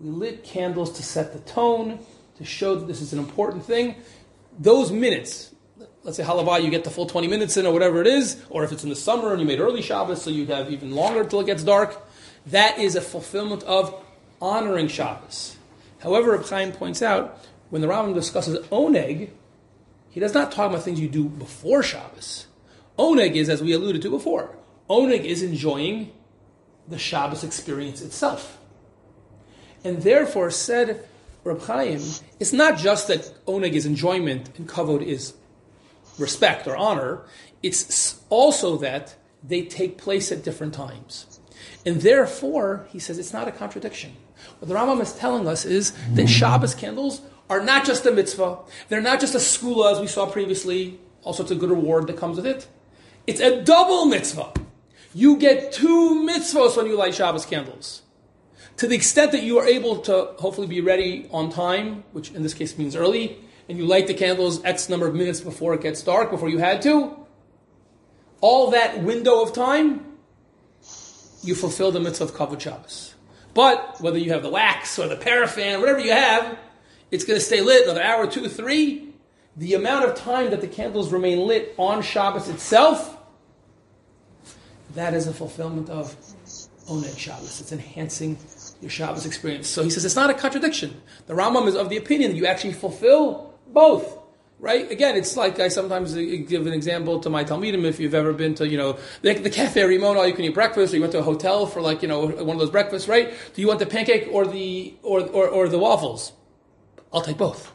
[0.00, 2.00] we lit candles to set the tone,
[2.38, 3.94] to show that this is an important thing.
[4.58, 5.54] Those minutes,
[6.02, 8.64] let's say halavah, you get the full 20 minutes in, or whatever it is, or
[8.64, 11.20] if it's in the summer and you made early Shabbos, so you have even longer
[11.20, 11.96] until it gets dark,
[12.46, 13.94] that is a fulfillment of
[14.40, 15.56] honoring Shabbos.
[16.00, 17.38] However, Reb Chaim points out,
[17.70, 19.30] when the Rambam discusses oneg,
[20.10, 22.46] he does not talk about things you do before Shabbos.
[22.98, 24.54] Oneg is, as we alluded to before,
[24.88, 26.12] oneg is enjoying
[26.86, 28.58] the Shabbos experience itself.
[29.82, 31.06] And therefore, said
[31.42, 32.00] Reb Chaim,
[32.38, 35.34] it's not just that oneg is enjoyment and kavod is
[36.18, 37.22] respect or honor,
[37.62, 41.33] it's also that they take place at different times.
[41.86, 44.16] And therefore, he says it's not a contradiction.
[44.58, 47.20] What the Rambam is telling us is that Shabbos candles
[47.50, 51.34] are not just a mitzvah, they're not just a segula, as we saw previously, all
[51.34, 52.66] sorts of good reward that comes with it.
[53.26, 54.52] It's a double mitzvah.
[55.14, 58.02] You get two mitzvahs when you light Shabbos candles.
[58.78, 62.42] To the extent that you are able to hopefully be ready on time, which in
[62.42, 65.80] this case means early, and you light the candles X number of minutes before it
[65.80, 67.16] gets dark, before you had to,
[68.40, 70.04] all that window of time,
[71.44, 73.14] you fulfill the mitzvah of Kavod Shabbos.
[73.52, 76.58] But whether you have the wax or the paraffin, whatever you have,
[77.10, 79.14] it's going to stay lit another hour, two, three.
[79.56, 83.14] The amount of time that the candles remain lit on Shabbos itself
[84.94, 86.16] that is a fulfillment of
[86.88, 87.60] Oneg Shabbos.
[87.60, 88.38] It's enhancing
[88.80, 89.68] your Shabbos experience.
[89.68, 91.00] So he says it's not a contradiction.
[91.26, 94.18] The Rambam is of the opinion that you actually fulfill both.
[94.64, 94.90] Right?
[94.90, 98.32] Again, it's like I sometimes uh, give an example to my Talmidim if you've ever
[98.32, 101.02] been to, you know, the, the Cafe Rimon, all you can eat breakfast, or you
[101.02, 103.34] went to a hotel for like, you know, one of those breakfasts, right?
[103.52, 106.32] Do you want the pancake or the, or, or, or the waffles?
[107.12, 107.74] I'll take both.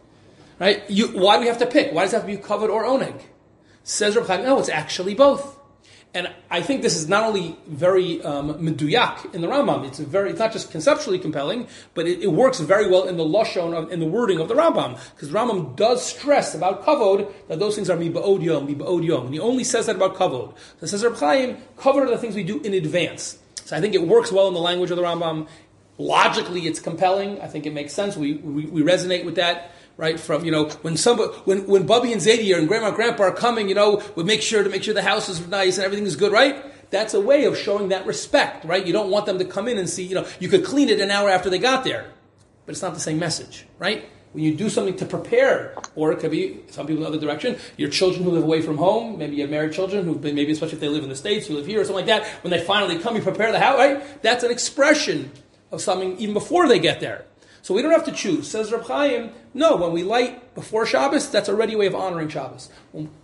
[0.58, 0.82] Right?
[0.90, 1.94] You, why do we have to pick?
[1.94, 3.22] Why does it have to be kavod or oneg?
[3.84, 5.59] Says Reb Chaim, no, it's actually both.
[6.12, 10.32] And I think this is not only very um, meduyak in the Rambam, it's very,
[10.32, 13.92] it's not just conceptually compelling, but it, it works very well in the lashon, of,
[13.92, 15.00] in the wording of the Rambam.
[15.14, 19.26] Because Rambam does stress about kavod, that those things are miba'od yom, miba'od yom.
[19.28, 20.56] And he only says that about kavod.
[20.80, 23.38] So says Reb Chaim, kavod are the things we do in advance.
[23.66, 25.48] So I think it works well in the language of the Rambam.
[26.00, 27.40] Logically, it's compelling.
[27.40, 28.18] I think it makes sense.
[28.18, 30.18] We, we, we resonate with that right?
[30.18, 33.34] From you know when somebody when when Bubby and Zadie and Grandma and Grandpa are
[33.34, 36.06] coming, you know, we make sure to make sure the house is nice and everything
[36.06, 36.56] is good, right?
[36.90, 38.84] That's a way of showing that respect, right?
[38.88, 41.02] You don't want them to come in and see, you know, you could clean it
[41.02, 42.12] an hour after they got there,
[42.66, 44.10] but it's not the same message, right?
[44.32, 47.26] When you do something to prepare, or it could be some people in the other
[47.26, 50.36] direction, your children who live away from home, maybe you have married children who've been,
[50.36, 52.26] maybe especially if they live in the States, who live here or something like that,
[52.44, 54.22] when they finally come, you prepare the house, right?
[54.24, 55.32] That's an expression
[55.72, 57.26] of something even before they get there.
[57.62, 58.50] So we don't have to choose.
[58.50, 62.30] Says Reb Chaim, no, when we light before Shabbos, that's already a way of honoring
[62.30, 62.70] Shabbos.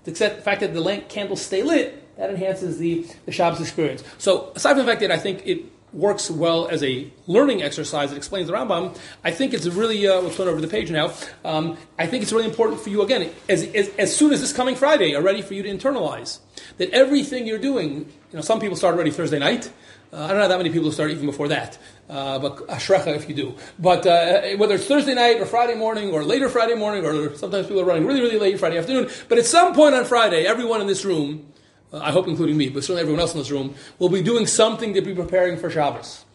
[0.06, 4.04] Except the fact that the candles stay lit, that enhances the, the Shabbos experience.
[4.18, 8.12] So aside from the fact that I think it works well as a learning exercise.
[8.12, 8.98] It explains the Rambam.
[9.24, 11.14] I think it's really, uh, we'll turn over the page now.
[11.44, 14.52] Um, I think it's really important for you, again, as, as, as, soon as this
[14.52, 16.40] coming Friday, are ready for you to internalize
[16.78, 19.72] that everything you're doing, you know, some people start already Thursday night.
[20.14, 21.78] Uh, I don't know that many people start even before that,
[22.10, 23.56] uh, but ashrecha if you do.
[23.80, 27.68] But uh, whether it's Thursday night or Friday morning or later Friday morning, or sometimes
[27.68, 30.82] people are running really, really late Friday afternoon, but at some point on Friday, everyone
[30.82, 31.52] in this room
[31.96, 34.48] uh, I hope including me, but certainly everyone else in this room, will be doing
[34.48, 36.26] something to be preparing for Shabbos.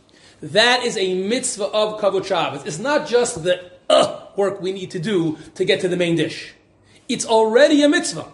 [0.40, 2.64] That is a mitzvah of Kavod Shabbos.
[2.64, 6.16] It's not just the uh, work we need to do to get to the main
[6.16, 6.54] dish.
[7.08, 8.26] It's already a mitzvah.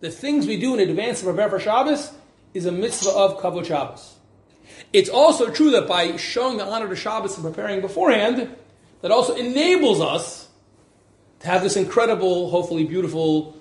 [0.00, 2.12] The things we do in advance to prepare for Shabbos
[2.52, 4.15] is a mitzvah of Kavod Shabbos.
[4.96, 8.48] It's also true that by showing the honor to Shabbos and preparing beforehand,
[9.02, 10.48] that also enables us
[11.40, 13.60] to have this incredible, hopefully beautiful,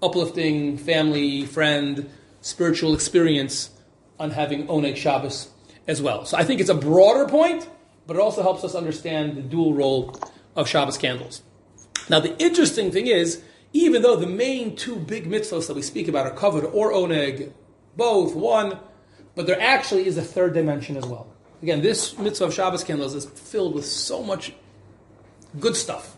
[0.00, 2.08] uplifting family, friend,
[2.40, 3.70] spiritual experience
[4.20, 5.48] on having Oneg Shabbos
[5.88, 6.24] as well.
[6.24, 7.68] So I think it's a broader point,
[8.06, 10.16] but it also helps us understand the dual role
[10.54, 11.42] of Shabbos candles.
[12.08, 16.06] Now, the interesting thing is, even though the main two big mitzvahs that we speak
[16.06, 17.50] about are Kavod or Oneg,
[17.96, 18.78] both one,
[19.36, 21.28] but there actually is a third dimension as well.
[21.62, 24.52] Again, this mitzvah of Shabbos candles is filled with so much
[25.60, 26.16] good stuff.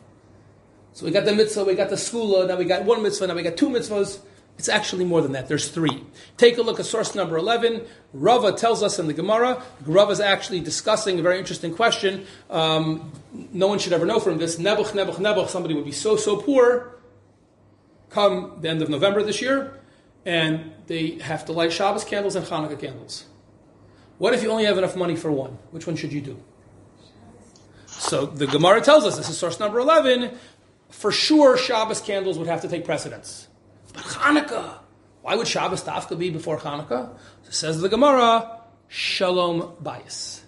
[0.95, 3.35] So we got the mitzvah, we got the segula, now we got one mitzvah, now
[3.35, 4.21] we got two mitzvahs.
[4.57, 5.47] It's actually more than that.
[5.47, 6.05] There's three.
[6.37, 7.87] Take a look at source number 11.
[8.13, 12.27] Rava tells us in the Gemara, Rava is actually discussing a very interesting question.
[12.51, 13.13] Um,
[13.53, 14.57] no one should ever know from this.
[14.57, 16.99] Nebuch, Nebuch, Nebuch, somebody would be so, so poor
[18.11, 19.78] come the end of November this year,
[20.29, 23.25] and they have to light Shabbos candles and Hanukkah candles.
[24.19, 25.57] What if you only have enough money for one?
[25.71, 26.39] Which one should you do?
[27.87, 30.37] So the Gemara tells us, this is source number 11,
[30.91, 33.49] for sure Shabbos candles would have to take precedence.
[33.95, 34.81] But Hanukkah,
[35.23, 37.17] why would Shabbos dafka be before Hanukkah?
[37.49, 40.43] says the Gemara, Shalom Bayis.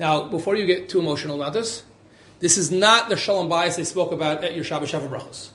[0.00, 1.84] Now, before you get too emotional about this,
[2.40, 5.50] this is not the Shalom Bayis they spoke about at your Shabbos Sheva Brachos.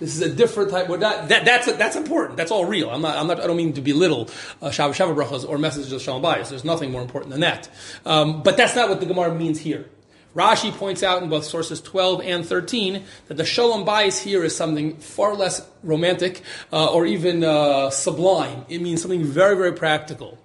[0.00, 0.88] This is a different type.
[0.88, 2.36] We're not, that, that's that's important.
[2.36, 2.90] That's all real.
[2.90, 3.16] I'm not.
[3.16, 3.40] I'm not.
[3.40, 4.28] I don't mean to belittle
[4.60, 6.50] uh, Shabbos Sheva Brachos or messages of Shalom Bayis.
[6.50, 7.68] There's nothing more important than that.
[8.04, 9.88] Um, but that's not what the Gemara means here.
[10.34, 14.56] Rashi points out in both sources 12 and 13 that the shalom bayis here is
[14.56, 18.66] something far less romantic uh, or even uh, sublime.
[18.68, 20.38] It means something very, very practical.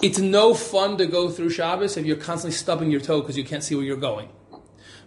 [0.00, 3.44] It's no fun to go through Shabbos if you're constantly stubbing your toe because you
[3.44, 4.28] can't see where you're going.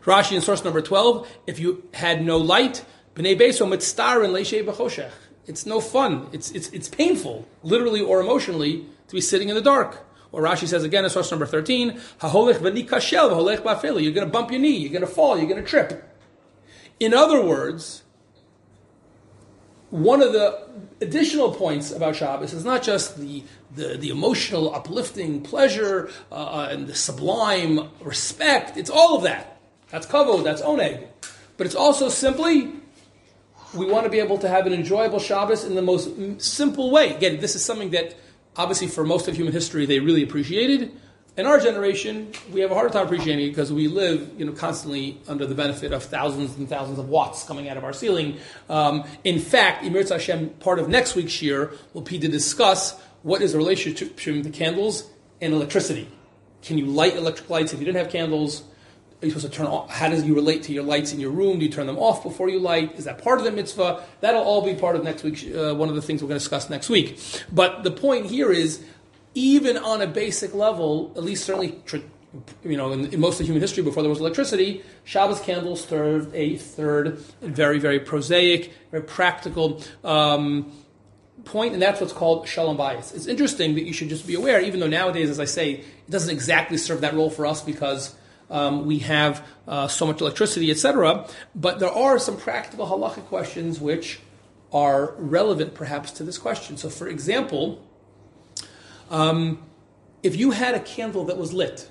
[0.04, 2.86] Rashi in source number 12, if you had no light,
[3.16, 5.12] b'nei beso mitztarin leishei b'choshech.
[5.48, 6.28] It's no fun.
[6.32, 10.06] It's, it's, it's painful, literally or emotionally, to be sitting in the dark.
[10.32, 14.04] Or Rashi says again in source number 13, Haholech v'nikashel v'holech ba'feli.
[14.04, 16.12] You're going to bump your knee, you're going to fall, you're going to trip.
[17.00, 18.04] In other words,
[19.90, 20.68] one of the
[21.00, 23.44] additional points about Shabbos is not just the,
[23.76, 28.78] the, the emotional, uplifting pleasure uh, uh and the sublime respect.
[28.78, 29.60] It's all of that.
[29.90, 31.08] That's kavod, that's oneg.
[31.58, 32.74] But it's also simply
[33.76, 37.14] we want to be able to have an enjoyable Shabbos in the most simple way.
[37.14, 38.16] Again, this is something that
[38.56, 40.92] obviously for most of human history they really appreciated.
[41.38, 44.54] In our generation, we have a harder time appreciating it because we live, you know,
[44.54, 48.38] constantly under the benefit of thousands and thousands of watts coming out of our ceiling.
[48.70, 53.42] Um, in fact, Emir Hashem, part of next week's year will be to discuss what
[53.42, 55.10] is the relationship between the candles
[55.42, 56.08] and electricity.
[56.62, 58.64] Can you light electric lights if you didn't have candles?
[59.26, 59.90] Are you supposed to turn off?
[59.90, 61.58] How does you relate to your lights in your room?
[61.58, 62.94] Do you turn them off before you light?
[62.96, 64.04] Is that part of the mitzvah?
[64.20, 65.52] That'll all be part of next week.
[65.52, 67.20] Uh, one of the things we're going to discuss next week.
[67.52, 68.86] But the point here is,
[69.34, 71.82] even on a basic level, at least certainly,
[72.64, 76.32] you know, in, in most of human history before there was electricity, Shabbos candles served
[76.36, 79.82] a third, very, very prosaic, very practical.
[80.04, 80.72] Um,
[81.46, 83.16] point, and that's what's called shalom bayis.
[83.16, 86.12] It's interesting that you should just be aware, even though nowadays, as I say, it
[86.12, 88.16] doesn't exactly serve that role for us because
[88.50, 91.28] um, we have uh, so much electricity, etc.
[91.54, 94.20] But there are some practical halachic questions which
[94.72, 96.78] are relevant perhaps to this question.
[96.78, 97.84] So, for example,
[99.10, 99.64] um,
[100.24, 101.90] if you had a candle that was lit,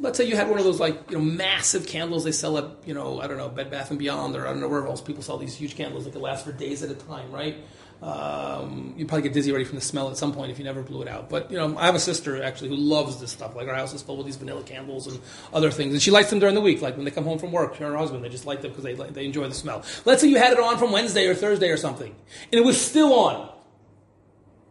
[0.00, 2.64] let's say you had one of those like you know massive candles they sell at
[2.84, 5.00] you know I don't know Bed Bath and Beyond or I don't know where else
[5.00, 7.56] people sell these huge candles that can last for days at a time, right?
[8.04, 10.82] Um, you probably get dizzy already from the smell at some point if you never
[10.82, 11.30] blew it out.
[11.30, 13.56] But you know, I have a sister actually who loves this stuff.
[13.56, 15.18] Like our house is full with these vanilla candles and
[15.54, 16.82] other things, and she lights them during the week.
[16.82, 18.72] Like when they come home from work, her and her husband they just light them
[18.72, 19.82] because they they enjoy the smell.
[20.04, 22.14] Let's say you had it on from Wednesday or Thursday or something,
[22.52, 23.50] and it was still on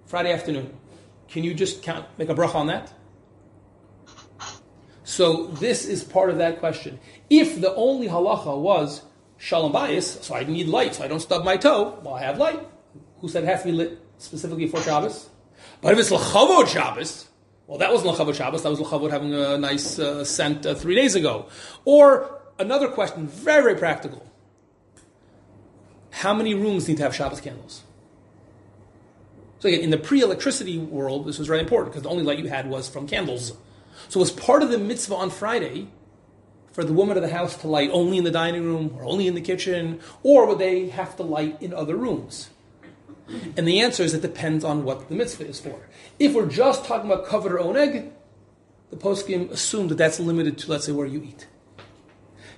[0.05, 0.71] Friday afternoon.
[1.27, 2.93] Can you just count make a bracha on that?
[5.03, 6.99] So this is part of that question.
[7.31, 9.01] If the only halacha was
[9.37, 12.37] shalom bayis, so I need light, so I don't stub my toe, well, I have
[12.37, 12.59] light.
[13.23, 15.29] Who said it has to be lit specifically for Shabbos?
[15.79, 17.29] But if it's Lachavod Shabbos,
[17.67, 20.93] well, that wasn't Lachavod Shabbos, that was Lachavod having a nice uh, scent uh, three
[20.93, 21.47] days ago.
[21.85, 24.29] Or another question, very, very practical.
[26.11, 27.83] How many rooms need to have Shabbos candles?
[29.59, 32.49] So again, in the pre-electricity world, this was very important because the only light you
[32.49, 33.53] had was from candles.
[34.09, 35.87] So was part of the mitzvah on Friday,
[36.73, 39.27] for the woman of the house to light only in the dining room or only
[39.27, 42.49] in the kitchen, or would they have to light in other rooms?
[43.27, 45.79] And the answer is it depends on what the mitzvah is for.
[46.19, 48.11] If we're just talking about kavod or oneg,
[48.89, 51.47] the poskim assume that that's limited to, let's say, where you eat.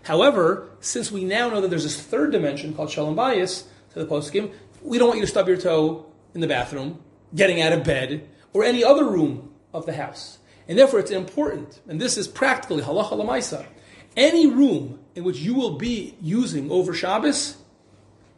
[0.03, 4.05] However, since we now know that there's this third dimension called shalom bayis to the
[4.05, 4.51] poskim,
[4.81, 7.01] we don't want you to stub your toe in the bathroom,
[7.33, 10.39] getting out of bed, or any other room of the house.
[10.67, 13.65] And therefore, it's important, and this is practically halacha lamaisa.
[14.17, 17.57] Any room in which you will be using over Shabbos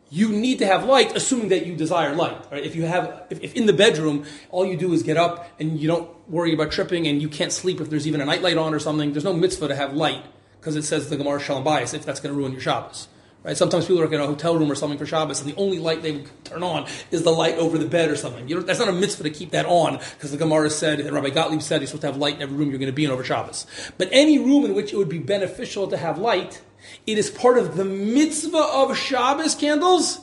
[0.10, 2.46] you need to have light, assuming that you desire light.
[2.52, 2.63] Right?
[2.63, 5.80] If you have, if, if, in the bedroom all you do is get up and
[5.80, 8.74] you don't worry about tripping and you can't sleep if there's even a nightlight on
[8.74, 10.24] or something, there's no mitzvah to have light
[10.60, 13.08] because it says the Gemara Shalom Bayis if that's going to ruin your Shabbos.
[13.43, 13.56] Right?
[13.56, 16.02] Sometimes people are in a hotel room or something for Shabbos, and the only light
[16.02, 18.47] they would turn on is the light over the bed or something.
[18.50, 21.12] You know, that's not a mitzvah to keep that on because the Gemara said, and
[21.12, 23.06] Rabbi Gottlieb said, you're supposed to have light in every room you're going to be
[23.06, 23.65] in over Shabbos.
[23.97, 26.62] But any room in which it would be beneficial to have light,
[27.06, 30.19] it is part of the mitzvah of Shabbos candles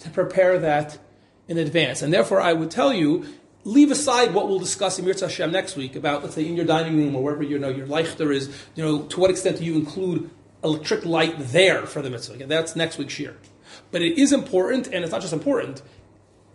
[0.00, 0.98] to prepare that
[1.48, 2.02] in advance.
[2.02, 3.24] And therefore, I would tell you,
[3.64, 6.66] leave aside what we'll discuss in Mirz Hashem next week about, let's say, in your
[6.66, 8.48] dining room or wherever you know your leichter is.
[8.74, 10.30] You know, to what extent do you include
[10.64, 12.34] electric light there for the mitzvah?
[12.34, 13.34] Again, that's next week's shiur.
[13.90, 15.82] But it is important, and it's not just important.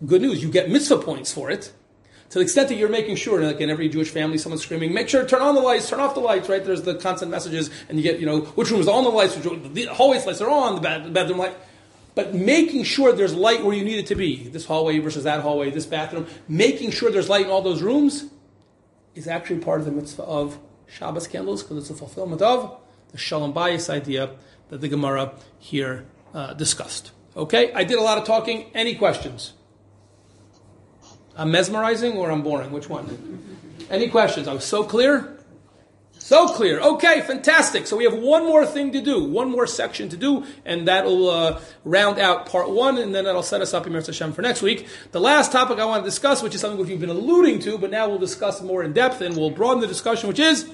[0.04, 1.72] Good news, you get mitzvah points for it.
[2.30, 5.08] To the extent that you're making sure, like in every Jewish family, someone's screaming, make
[5.08, 6.64] sure turn on the lights, turn off the lights, right?
[6.64, 9.36] There's the constant messages, and you get, you know, which room is on the lights,
[9.36, 11.56] which the hallway lights are on, the bedroom light.
[12.14, 15.40] But making sure there's light where you need it to be, this hallway versus that
[15.40, 18.26] hallway, this bathroom, making sure there's light in all those rooms
[19.14, 22.78] is actually part of the mitzvah of Shabbos candles because it's a fulfillment of
[23.12, 24.30] the Shalom Bayis idea
[24.68, 27.12] that the Gemara here uh, discussed.
[27.36, 28.70] Okay, I did a lot of talking.
[28.74, 29.52] Any questions?
[31.36, 32.70] I'm mesmerizing or I'm boring?
[32.70, 33.58] Which one?
[33.90, 34.46] Any questions?
[34.48, 35.36] I was so clear.
[36.18, 36.80] So clear.
[36.80, 37.86] Okay, fantastic.
[37.86, 41.30] So we have one more thing to do, one more section to do, and that'll
[41.30, 44.60] uh, round out part one, and then that'll set us up in Hashem for next
[44.60, 44.86] week.
[45.12, 47.78] The last topic I want to discuss, which is something which we've been alluding to,
[47.78, 50.70] but now we'll discuss more in depth, and we'll broaden the discussion, which is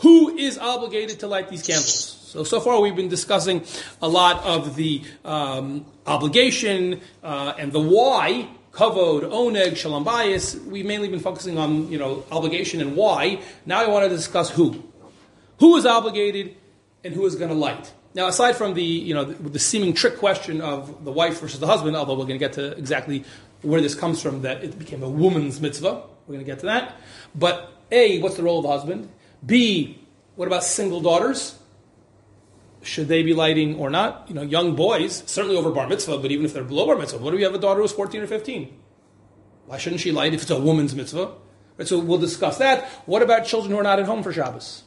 [0.00, 2.16] who is obligated to light these candles.
[2.30, 3.64] So, so far we've been discussing
[4.00, 10.64] a lot of the um, obligation uh, and the why kavod, oneg, shalom bayis.
[10.64, 13.40] We've mainly been focusing on you know obligation and why.
[13.66, 14.82] Now I want to discuss who
[15.58, 16.56] who is obligated
[17.04, 17.92] and who is going to light.
[18.14, 21.60] Now, aside from the you know the, the, seeming trick question of the wife versus
[21.60, 23.24] the husband, although we're going to get to exactly
[23.62, 26.02] where this comes from, that it became a woman's mitzvah.
[26.26, 26.96] We're going to get to that.
[27.34, 29.10] But a, what's the role of the husband?
[29.44, 29.98] B,
[30.36, 31.58] what about single daughters?
[32.82, 34.24] Should they be lighting or not?
[34.28, 37.18] You know, young boys certainly over bar mitzvah, but even if they're below bar mitzvah,
[37.18, 38.78] what if you have a daughter who's fourteen or fifteen?
[39.66, 41.32] Why shouldn't she light if it's a woman's mitzvah?
[41.76, 42.84] Right, so we'll discuss that.
[43.06, 44.82] What about children who are not at home for Shabbos?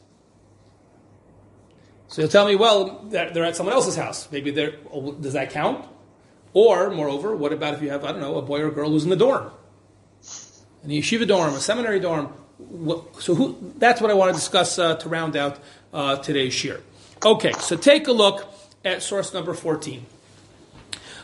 [2.07, 4.27] So you'll tell me, well, they're at someone else's house.
[4.31, 4.75] Maybe they're,
[5.19, 5.87] does that count?
[6.53, 9.03] Or, moreover, what about if you have, I don't know, a boy or girl who's
[9.03, 9.51] in the dorm?
[10.83, 12.31] An yeshiva dorm, a seminary dorm.
[13.19, 15.59] So who, that's what I want to discuss uh, to round out
[15.93, 16.81] uh, today's shiur.
[17.25, 18.47] Okay, so take a look
[18.83, 20.05] at source number 14.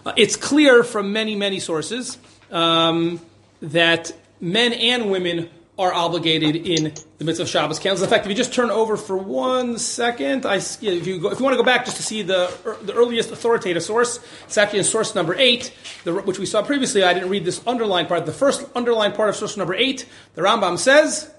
[0.05, 2.17] Uh, it's clear from many, many sources
[2.51, 3.19] um,
[3.61, 8.01] that men and women are obligated in the midst of Shabbos candles.
[8.03, 11.39] In fact, if you just turn over for one second, I, if, you go, if
[11.39, 14.79] you want to go back just to see the, the earliest authoritative source, it's actually
[14.79, 17.01] in source number eight, the, which we saw previously.
[17.01, 18.25] I didn't read this underlined part.
[18.25, 21.33] The first underlined part of source number eight, the Rambam says,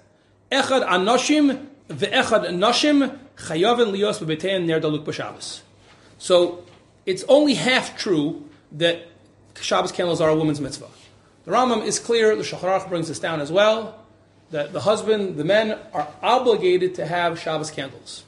[0.50, 5.60] Echad anoshim ve'echad noshim chayavin lios bebetein ner daluk b'Shabbos.
[6.16, 6.64] So
[7.04, 9.06] it's only half true that
[9.60, 10.88] Shabbos candles are a woman's mitzvah.
[11.44, 12.34] The Rambam is clear.
[12.36, 13.99] The Shulchan Aruch brings this down as well
[14.50, 18.24] that the husband, the men, are obligated to have Shabbos candles.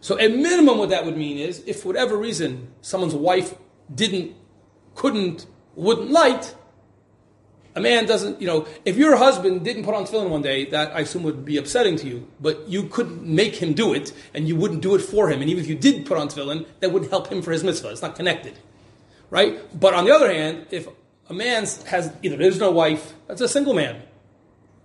[0.00, 3.54] So, at minimum, what that would mean is, if for whatever reason someone's wife
[3.94, 4.34] didn't,
[4.94, 6.54] couldn't, wouldn't light,
[7.74, 10.94] a man doesn't, you know, if your husband didn't put on tefillin one day, that
[10.94, 14.46] I assume would be upsetting to you, but you couldn't make him do it, and
[14.46, 16.92] you wouldn't do it for him, and even if you did put on tefillin, that
[16.92, 17.90] wouldn't help him for his mitzvah.
[17.90, 18.58] It's not connected.
[19.30, 19.58] Right?
[19.78, 20.86] But on the other hand, if
[21.30, 24.02] a man has either there's no wife, that's a single man,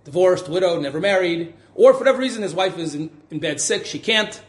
[0.08, 3.86] divorced, widowed, never married, or for whatever reason his wife is in, in bed sick,
[3.86, 4.40] she can't,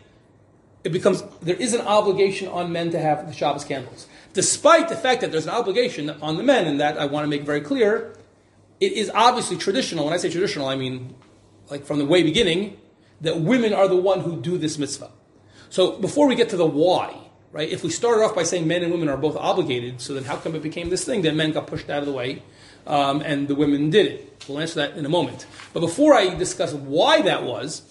[0.84, 4.08] it becomes, there is an obligation on men to have the Shabbos candles.
[4.34, 7.28] Despite the fact that there's an obligation on the men, and that I want to
[7.28, 8.16] make very clear,
[8.80, 10.06] it is obviously traditional.
[10.06, 11.16] When I say traditional, I mean
[11.70, 12.78] like from the way beginning,
[13.22, 15.12] that women are the one who do this mitzvah.
[15.70, 17.16] So before we get to the why,
[17.52, 17.70] right?
[17.70, 20.38] If we started off by saying men and women are both obligated, so then how
[20.38, 21.22] come it became this thing?
[21.24, 22.44] that men got pushed out of the way,
[22.90, 24.46] um, and the women did it.
[24.48, 25.46] We'll answer that in a moment.
[25.74, 27.84] But before I discuss why that was,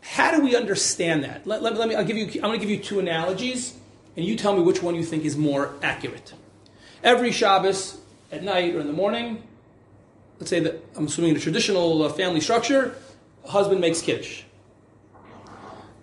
[0.00, 1.46] how do we understand that?
[1.46, 1.94] Let, let, let me.
[1.94, 2.26] I'll give you.
[2.36, 3.76] I'm going to give you two analogies,
[4.16, 6.32] and you tell me which one you think is more accurate.
[7.04, 7.98] Every Shabbos
[8.32, 9.42] at night or in the morning,
[10.38, 12.96] let's say that I'm assuming the traditional uh, family structure,
[13.46, 14.42] husband makes kiddush.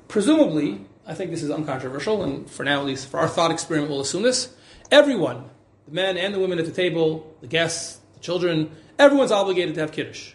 [0.08, 3.90] Presumably, I think this is uncontroversial, and for now, at least for our thought experiment,
[3.90, 4.54] we'll assume this.
[4.92, 5.50] Everyone,
[5.88, 9.92] the men and the women at the table, the guests, children, everyone's obligated to have
[9.92, 10.34] kiddush.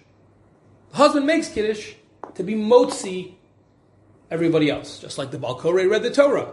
[0.90, 1.94] The husband makes kiddush
[2.34, 3.34] to be motzi
[4.30, 6.52] everybody else, just like the Baal Korei read the Torah,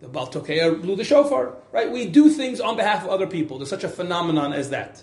[0.00, 1.90] the Baal Tokea blew the shofar, right?
[1.90, 3.58] We do things on behalf of other people.
[3.58, 5.02] There's such a phenomenon as that.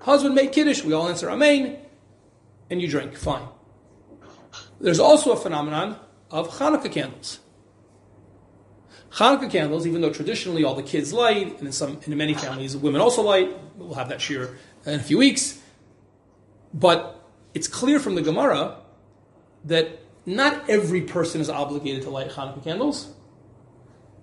[0.00, 1.78] Husband made kiddush, we all answer amen,
[2.68, 3.46] and you drink, fine.
[4.80, 5.98] There's also a phenomenon
[6.30, 7.38] of Hanukkah candles.
[9.12, 12.76] Hanukkah candles, even though traditionally all the kids light, and in some, in many families,
[12.76, 13.56] women also light.
[13.76, 14.56] We'll have that shiur
[14.86, 15.60] in a few weeks.
[16.72, 17.20] But
[17.54, 18.78] it's clear from the Gemara
[19.64, 23.12] that not every person is obligated to light Hanukkah candles.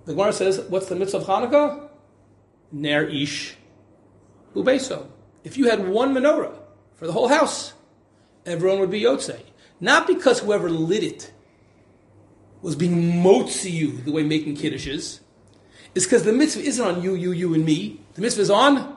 [0.05, 1.89] The Gemara says, "What's the mitzvah of Hanukkah?
[2.71, 3.55] Ner ish
[4.55, 5.07] ubeso."
[5.43, 6.55] If you had one menorah
[6.95, 7.73] for the whole house,
[8.45, 9.39] everyone would be yotzei.
[9.79, 11.33] Not because whoever lit it
[12.61, 15.21] was being motzi you the way making kiddush is.
[15.95, 18.01] It's because the mitzvah isn't on you, you, you, and me.
[18.13, 18.95] The mitzvah is on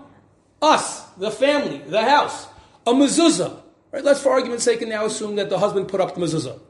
[0.61, 2.47] us, the family, the house.
[2.87, 3.61] A mezuzah.
[3.93, 4.05] Right?
[4.05, 6.61] Let's, for argument's sake, now assume that the husband put up the mezuzah.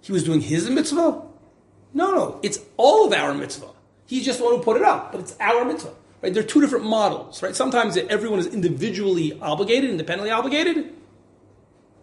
[0.00, 1.22] He was doing his mitzvah?
[1.94, 2.40] No, no.
[2.42, 3.68] It's all of our mitzvah.
[4.06, 5.94] He's just the one who put it up, but it's our mitzvah.
[6.22, 6.34] Right?
[6.34, 7.54] There are two different models, right?
[7.54, 10.92] Sometimes everyone is individually obligated, independently obligated.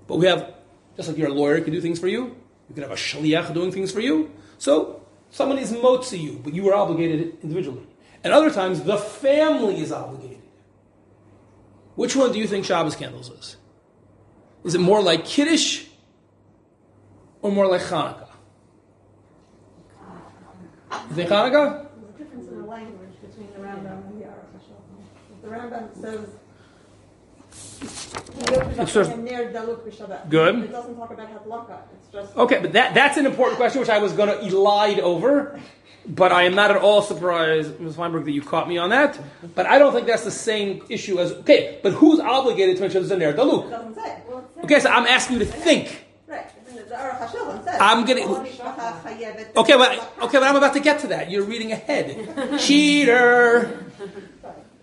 [0.08, 0.54] But we have,
[0.96, 2.36] just like you're a lawyer, can do things for you.
[2.70, 4.32] You can have a shaliach doing things for you.
[4.58, 7.86] So someone is motzi you, but you are obligated individually.
[8.24, 10.41] And other times, the family is obligated.
[11.96, 13.58] Which one do you think Shabbos candles is?
[14.64, 15.86] Is it more like Kiddush
[17.42, 18.28] or more like Hanukkah?
[21.10, 21.88] You think Hanukkah?
[21.96, 26.28] There's a difference in the language between the Rambam and the Aruch The Rambam says
[28.80, 29.12] It's just-
[30.30, 30.56] Good.
[30.64, 31.78] It doesn't talk about hadlaka.
[31.98, 35.00] It's just Okay, but that, that's an important question which I was going to elide
[35.00, 35.60] over.
[36.06, 37.96] But I am not at all surprised, Ms.
[37.96, 39.20] Weinberg, that you caught me on that.
[39.56, 41.32] But I don't think that's the same issue as.
[41.32, 43.72] Okay, but who's obligated to make sure there's a Ner it Daluk?
[44.64, 46.06] Okay, so I'm asking you to think.
[46.28, 46.50] Right.
[46.74, 47.78] The Aruch HaShulchan says.
[47.80, 49.92] I'm gonna- "Kol mishpacha Okay, but
[50.24, 51.30] okay, but I'm about to get to that.
[51.30, 52.58] You're reading ahead.
[52.60, 53.86] Cheater.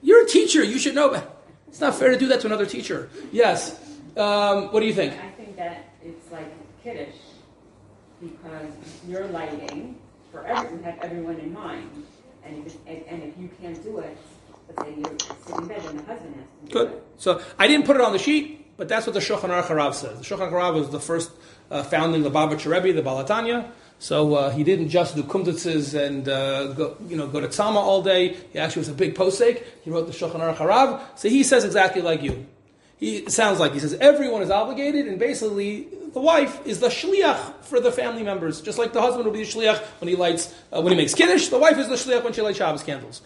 [0.03, 0.63] You're a teacher.
[0.63, 1.21] You should know.
[1.67, 3.11] It's not fair to do that to another teacher.
[3.33, 3.79] Yes.
[4.17, 5.15] Um, what do you think?
[5.15, 6.51] I think that it's like
[6.83, 7.15] kiddush
[8.21, 8.71] because
[9.07, 9.97] you're lighting
[10.33, 12.05] for everyone, have everyone in mind.
[12.45, 14.17] And if, and, and if you can't do it,
[14.69, 16.93] let's say you're sitting in bed and the husband has to do Good.
[16.93, 17.05] it.
[17.19, 19.95] So I didn't put it on the sheet, but that's what the Shulchan Aruch Harav
[19.95, 20.19] says.
[20.19, 21.31] The Shulchan Aruch Harav was the first
[21.71, 23.71] uh, founding the Baba Rebbe, the Baal HaTanya.
[23.99, 27.77] So uh, he didn't just do kumzitzes and uh, go, you know, go to tzama
[27.77, 28.37] all day.
[28.53, 29.65] He actually was a big posek.
[29.83, 31.19] He wrote the Shulchan Aruch Harav.
[31.19, 32.47] So he says exactly like you.
[32.99, 35.89] He it sounds like he says everyone is obligated, and basically
[36.19, 39.45] the wife is the shliach for the family members, just like the husband will be
[39.45, 41.47] the shliach when he lights uh, when he makes kiddush.
[41.47, 43.23] The wife is the shliach when she lights Shabbos candles.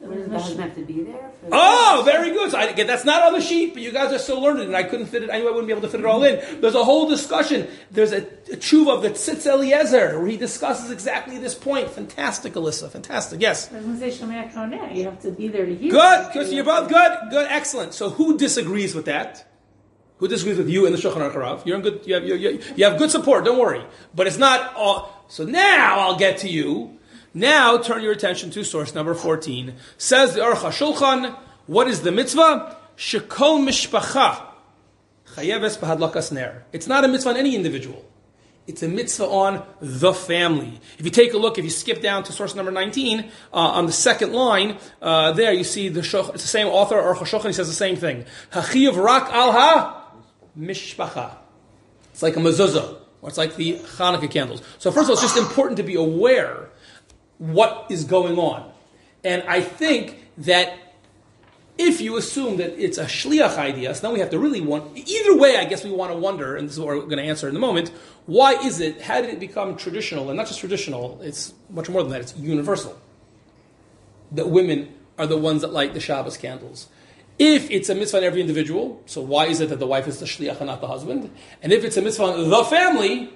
[0.00, 1.30] Doesn't have to be there?
[1.52, 2.50] Oh, very good.
[2.50, 4.74] So I, again, that's not on the sheet, but you guys are so learned, and
[4.74, 5.30] I couldn't fit it.
[5.30, 6.60] I knew I wouldn't be able to fit it all in.
[6.60, 7.68] There's a whole discussion.
[7.92, 11.90] There's a, a tshuva of the Tzitz Eliezer where he discusses exactly this point.
[11.90, 12.90] Fantastic, Alyssa.
[12.90, 13.40] Fantastic.
[13.40, 13.68] Yes.
[13.68, 14.96] Doesn't say Shomea K'oneh.
[14.96, 15.92] You have to be there to hear.
[15.92, 16.32] Good.
[16.32, 17.18] So you're both good.
[17.30, 17.46] Good.
[17.50, 17.94] Excellent.
[17.94, 19.45] So who disagrees with that?
[20.18, 21.66] Who disagrees with you in the Shulchan Aruch?
[21.66, 22.06] You're in good.
[22.06, 23.44] You have, you, you, have good support.
[23.44, 23.84] Don't worry.
[24.14, 25.24] But it's not all.
[25.28, 26.98] So now I'll get to you.
[27.34, 29.74] Now turn your attention to source number 14.
[29.98, 31.36] Says the Aruch HaShulchan,
[31.66, 32.78] what is the mitzvah?
[32.96, 34.46] Shekol mishpacha
[35.34, 36.64] chayeves b'hadlakas ner.
[36.72, 38.02] It's not a mitzvah on any individual.
[38.66, 40.80] It's a mitzvah on the family.
[40.98, 43.86] If you take a look, if you skip down to source number 19, uh, on
[43.86, 47.52] the second line, uh, there you see the, it's the same author, or Shochan, he
[47.52, 48.24] says the same thing.
[48.52, 50.05] Hachiv rak al ha
[50.58, 51.36] mishpacha.
[52.12, 54.62] It's like a mezuzah, or it's like the Hanukkah candles.
[54.78, 56.68] So first of all, it's just important to be aware
[57.38, 58.72] what is going on.
[59.22, 60.78] And I think that
[61.78, 64.96] if you assume that it's a shliach idea, so then we have to really want,
[64.96, 67.24] either way, I guess we want to wonder, and this is what we're going to
[67.24, 67.90] answer in a moment,
[68.24, 72.02] why is it, how did it become traditional, and not just traditional, it's much more
[72.02, 72.98] than that, it's universal,
[74.32, 76.88] that women are the ones that light the Shabbos candles.
[77.38, 80.18] If it's a mitzvah on every individual, so why is it that the wife is
[80.20, 81.30] the shliach and not the husband?
[81.62, 83.30] And if it's a mitzvah on the family,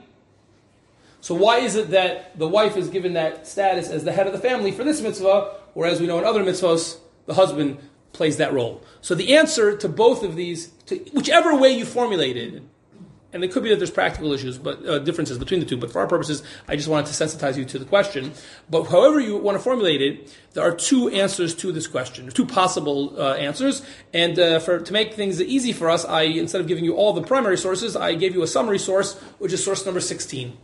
[1.20, 4.32] so why is it that the wife is given that status as the head of
[4.32, 7.78] the family for this mitzvah, whereas we know in other mitzvahs, the husband
[8.12, 8.82] plays that role.
[9.02, 12.62] So the answer to both of these, to whichever way you formulate it,
[13.32, 15.76] and it could be that there's practical issues, but uh, differences between the two.
[15.76, 18.32] But for our purposes, I just wanted to sensitize you to the question.
[18.68, 22.46] But however you want to formulate it, there are two answers to this question, two
[22.46, 23.82] possible uh, answers.
[24.12, 27.12] And uh, for to make things easy for us, I instead of giving you all
[27.12, 30.56] the primary sources, I gave you a summary source, which is source number 16.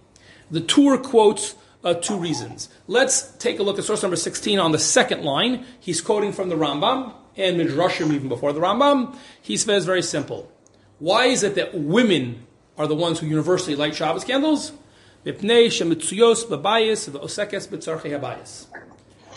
[0.50, 1.54] The Tur quotes
[1.84, 2.68] uh, two reasons.
[2.88, 5.64] Let's take a look at source number 16 on the second line.
[5.78, 9.16] He's quoting from the Rambam and Midrashim even before the Rambam.
[9.40, 10.50] He says very simple.
[10.98, 12.45] Why is it that women
[12.78, 14.72] are the ones who universally light Shabbos candles?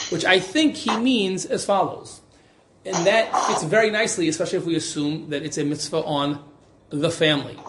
[0.09, 2.21] Which I think he means as follows.
[2.85, 6.43] And that fits very nicely, especially if we assume that it's a mitzvah on
[6.89, 7.59] the family.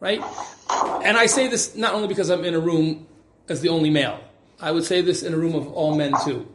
[0.00, 0.22] Right?
[1.04, 3.06] And I say this not only because I'm in a room
[3.48, 4.20] as the only male.
[4.60, 6.46] I would say this in a room of all men too.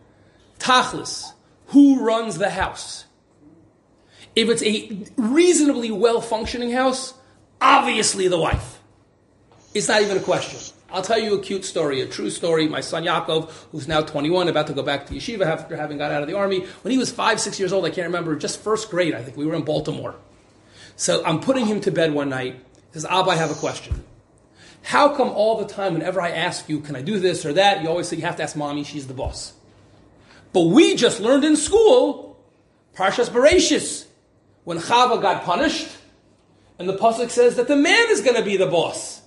[0.59, 1.31] Tachlis,
[1.67, 3.05] who runs the house?
[4.35, 7.13] If it's a reasonably well functioning house,
[7.63, 8.79] obviously the wife.
[9.73, 10.59] It's not even a question.
[10.91, 12.67] I'll tell you a cute story, a true story.
[12.67, 16.11] My son Yaakov, who's now 21, about to go back to yeshiva after having got
[16.11, 18.59] out of the army, when he was five, six years old, I can't remember, just
[18.59, 20.13] first grade, I think, we were in Baltimore.
[20.95, 22.55] So I'm putting him to bed one night.
[22.55, 24.03] He says, Abba, I have a question.
[24.83, 27.81] How come all the time, whenever I ask you, can I do this or that,
[27.81, 29.53] you always say you have to ask mommy, she's the boss.
[30.51, 32.37] But we just learned in school,
[32.93, 34.05] Parshas Bereshis,
[34.65, 35.87] when Chava got punished,
[36.83, 39.21] and the pasuk says that the man is going to be the boss.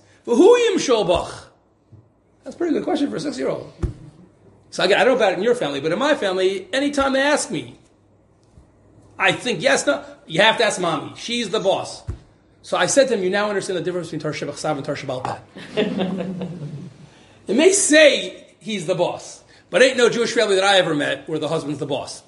[2.43, 3.73] That's a pretty good question for a six-year-old.
[4.69, 7.21] So I don't know about it in your family, but in my family, anytime they
[7.21, 7.79] ask me,
[9.17, 11.13] I think yes, no, you have to ask mommy.
[11.15, 12.03] She's the boss.
[12.61, 14.97] So I said to him, you now understand the difference between Torah Shebichsav and Torah
[14.97, 15.39] Shebaal Peh.
[17.47, 21.27] it may say he's the boss, but ain't no Jewish family that I ever met
[21.27, 22.21] where the husband's the boss.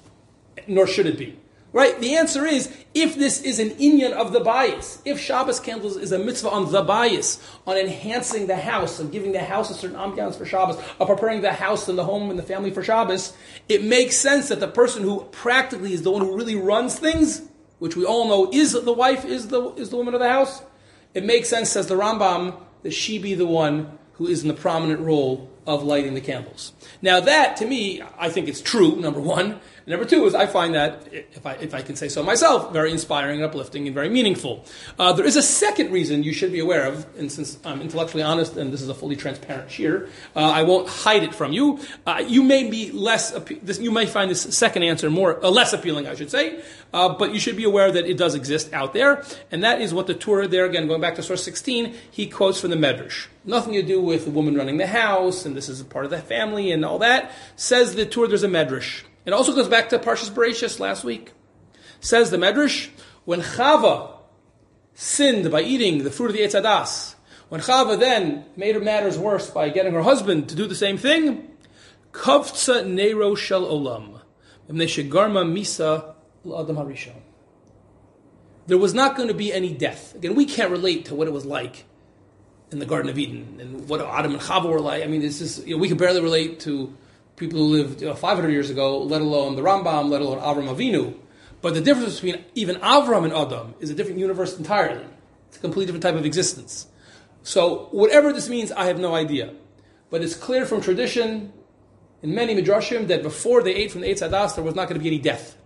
[0.66, 1.38] Nor should it be.
[1.72, 2.00] Right?
[2.00, 6.10] The answer is, if this is an inyan of the bayis, if Shabbos candles is
[6.10, 9.96] a mitzvah on the bayis, on enhancing the house, and giving the house a certain
[9.96, 13.34] ambiance for Shabbos, of preparing the house and the home and the family for Shabbos,
[13.68, 17.42] it makes sense that the person who practically is the one who really runs things,
[17.78, 20.62] which we all know is the wife, is the, is the woman of the house,
[21.14, 24.54] it makes sense, says the Rambam, that she be the one who is in the
[24.54, 26.72] prominent role of lighting the candles.
[27.00, 29.60] Now that, to me, I think it's true, number one.
[29.90, 32.92] Number two is I find that, if I, if I can say so myself, very
[32.92, 34.64] inspiring and uplifting and very meaningful.
[34.96, 38.22] Uh, there is a second reason you should be aware of, and since I'm intellectually
[38.22, 41.80] honest and this is a fully transparent shiur, uh, I won't hide it from you.
[42.06, 43.32] Uh, you may be less,
[43.62, 46.62] this, you may find this second answer more, uh, less appealing, I should say,
[46.92, 49.92] uh, but you should be aware that it does exist out there, and that is
[49.92, 53.26] what the Torah there, again, going back to source 16, he quotes from the Medrash.
[53.44, 56.12] Nothing to do with the woman running the house, and this is a part of
[56.12, 57.32] the family and all that.
[57.56, 59.02] Says the Torah, there's a Medrash.
[59.24, 61.32] It also goes back to Parshas Bereshis last week.
[62.00, 62.88] Says the Medrash,
[63.24, 64.14] when Chava
[64.94, 67.14] sinned by eating the fruit of the Eitz Hadas,
[67.48, 70.96] when Chava then made her matters worse by getting her husband to do the same
[70.96, 71.48] thing,
[72.12, 74.20] Kavtza Nero Shel Olam,
[74.68, 76.14] Shegarma Misa
[76.46, 77.20] Adam Harishon.
[78.66, 80.14] There was not going to be any death.
[80.14, 81.84] Again, we can't relate to what it was like
[82.70, 85.02] in the Garden of Eden and what Adam and Chava were like.
[85.02, 86.96] I mean, this is you know, we can barely relate to
[87.40, 90.72] people who lived you know, 500 years ago, let alone the Rambam, let alone Avram
[90.72, 91.14] Avinu.
[91.62, 95.04] But the difference between even Avram and Adam is a different universe entirely.
[95.48, 96.86] It's a completely different type of existence.
[97.42, 99.54] So, whatever this means, I have no idea.
[100.10, 101.52] But it's clear from tradition
[102.22, 104.98] in many midrashim that before they ate from the Eitz Hadas, there was not going
[104.98, 105.56] to be any death.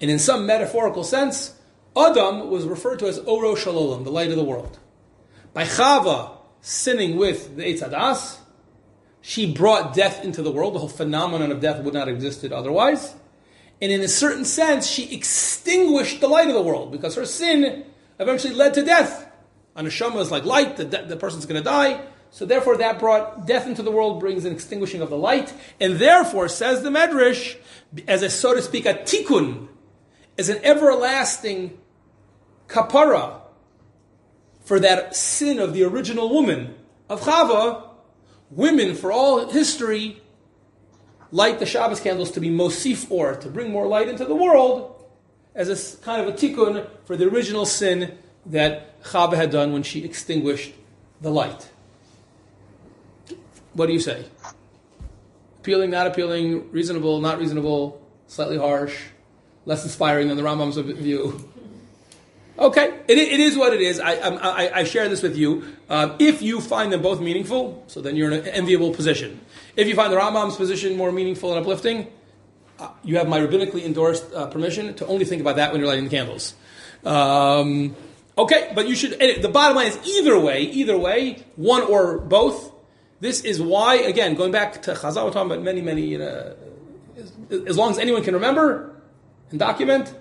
[0.00, 1.54] And in some metaphorical sense,
[1.96, 4.78] Adam was referred to as Oro Shel Olam, the light of the world.
[5.52, 8.38] By Chava sinning with the Eitz Hadas,
[9.28, 10.74] she brought death into the world.
[10.74, 13.14] The whole phenomenon of death would not have existed otherwise.
[13.78, 17.84] And in a certain sense, she extinguished the light of the world because her sin
[18.18, 19.30] eventually led to death.
[19.76, 22.00] A neshama is like light, the, the person's going to die.
[22.30, 25.96] So therefore, that brought death into the world, brings an extinguishing of the light, and
[25.98, 27.58] therefore, says the Medrash,
[28.06, 29.68] as a so to speak a tikkun,
[30.38, 31.78] as an everlasting
[32.66, 33.42] kapara
[34.64, 36.76] for that sin of the original woman
[37.10, 37.87] of Chava,
[38.50, 40.20] women for all history
[41.30, 44.94] light the Shabbos candles to be mosif or to bring more light into the world,
[45.54, 49.82] as a kind of a tikkun for the original sin that Chava had done when
[49.82, 50.72] she extinguished
[51.20, 51.68] the light.
[53.74, 54.24] What do you say?
[55.60, 58.96] Appealing, not appealing, reasonable, not reasonable, slightly harsh,
[59.66, 61.50] less inspiring than the Rambam's view.
[62.58, 64.00] Okay, it, it is what it is.
[64.00, 65.64] I, I, I share this with you.
[65.88, 69.40] Uh, if you find them both meaningful, so then you're in an enviable position.
[69.76, 72.08] If you find the Rambam's position more meaningful and uplifting,
[72.80, 75.88] uh, you have my rabbinically endorsed uh, permission to only think about that when you're
[75.88, 76.54] lighting the candles.
[77.04, 77.94] Um,
[78.36, 79.18] okay, but you should.
[79.18, 82.72] The bottom line is either way, either way, one or both.
[83.20, 86.02] This is why, again, going back to Chazal, we're talking about many, many.
[86.02, 87.32] you as,
[87.66, 88.94] as long as anyone can remember
[89.50, 90.14] and document,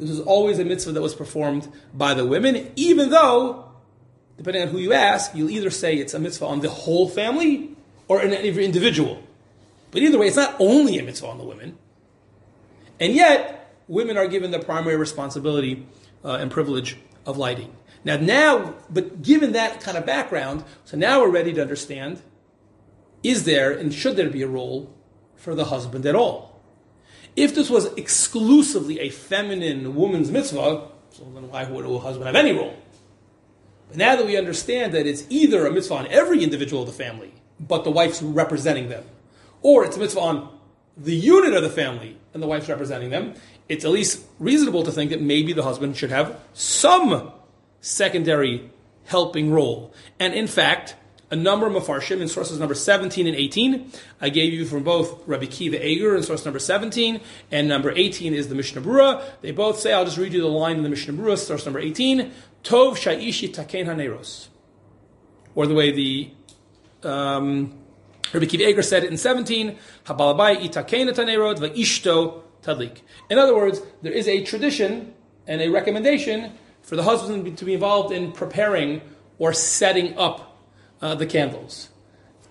[0.00, 3.70] this was always a mitzvah that was performed by the women, even though,
[4.36, 7.76] depending on who you ask, you'll either say it's a mitzvah on the whole family
[8.08, 9.22] or on every individual.
[9.90, 11.76] But either way, it's not only a mitzvah on the women.
[12.98, 15.86] And yet, women are given the primary responsibility
[16.24, 16.96] uh, and privilege
[17.26, 17.74] of lighting.
[18.04, 22.22] Now, now, but given that kind of background, so now we're ready to understand
[23.22, 24.94] is there and should there be a role
[25.36, 26.49] for the husband at all?
[27.40, 32.36] If this was exclusively a feminine woman's mitzvah, so then why would a husband have
[32.36, 32.76] any role?
[33.88, 36.92] But now that we understand that it's either a mitzvah on every individual of the
[36.92, 39.04] family, but the wife's representing them,
[39.62, 40.58] or it's a mitzvah on
[40.98, 43.32] the unit of the family and the wife's representing them,
[43.70, 47.32] it's at least reasonable to think that maybe the husband should have some
[47.80, 48.70] secondary
[49.06, 49.94] helping role.
[50.18, 50.94] And in fact,
[51.30, 53.92] a number of mefarshim in sources number 17 and 18.
[54.20, 57.20] I gave you from both Rabbi Akiva Eiger in source number 17,
[57.50, 59.22] and number 18 is the Mishnah Berurah.
[59.40, 61.78] They both say, I'll just read you the line in the Mishnah Berurah, source number
[61.78, 62.32] 18,
[62.64, 64.48] Tov Shaishi Taken Haneros.
[65.54, 66.30] Or the way the
[67.08, 67.78] um,
[68.32, 73.02] Rabbi Akiva Eiger said it in 17, Habalabai Itaken Tanerod Vaishto Tadlik.
[73.28, 75.14] In other words, there is a tradition
[75.46, 76.52] and a recommendation
[76.82, 79.00] for the husband to be involved in preparing
[79.38, 80.49] or setting up
[81.00, 81.88] uh, the candles.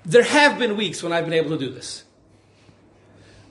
[0.05, 2.03] There have been weeks when I've been able to do this.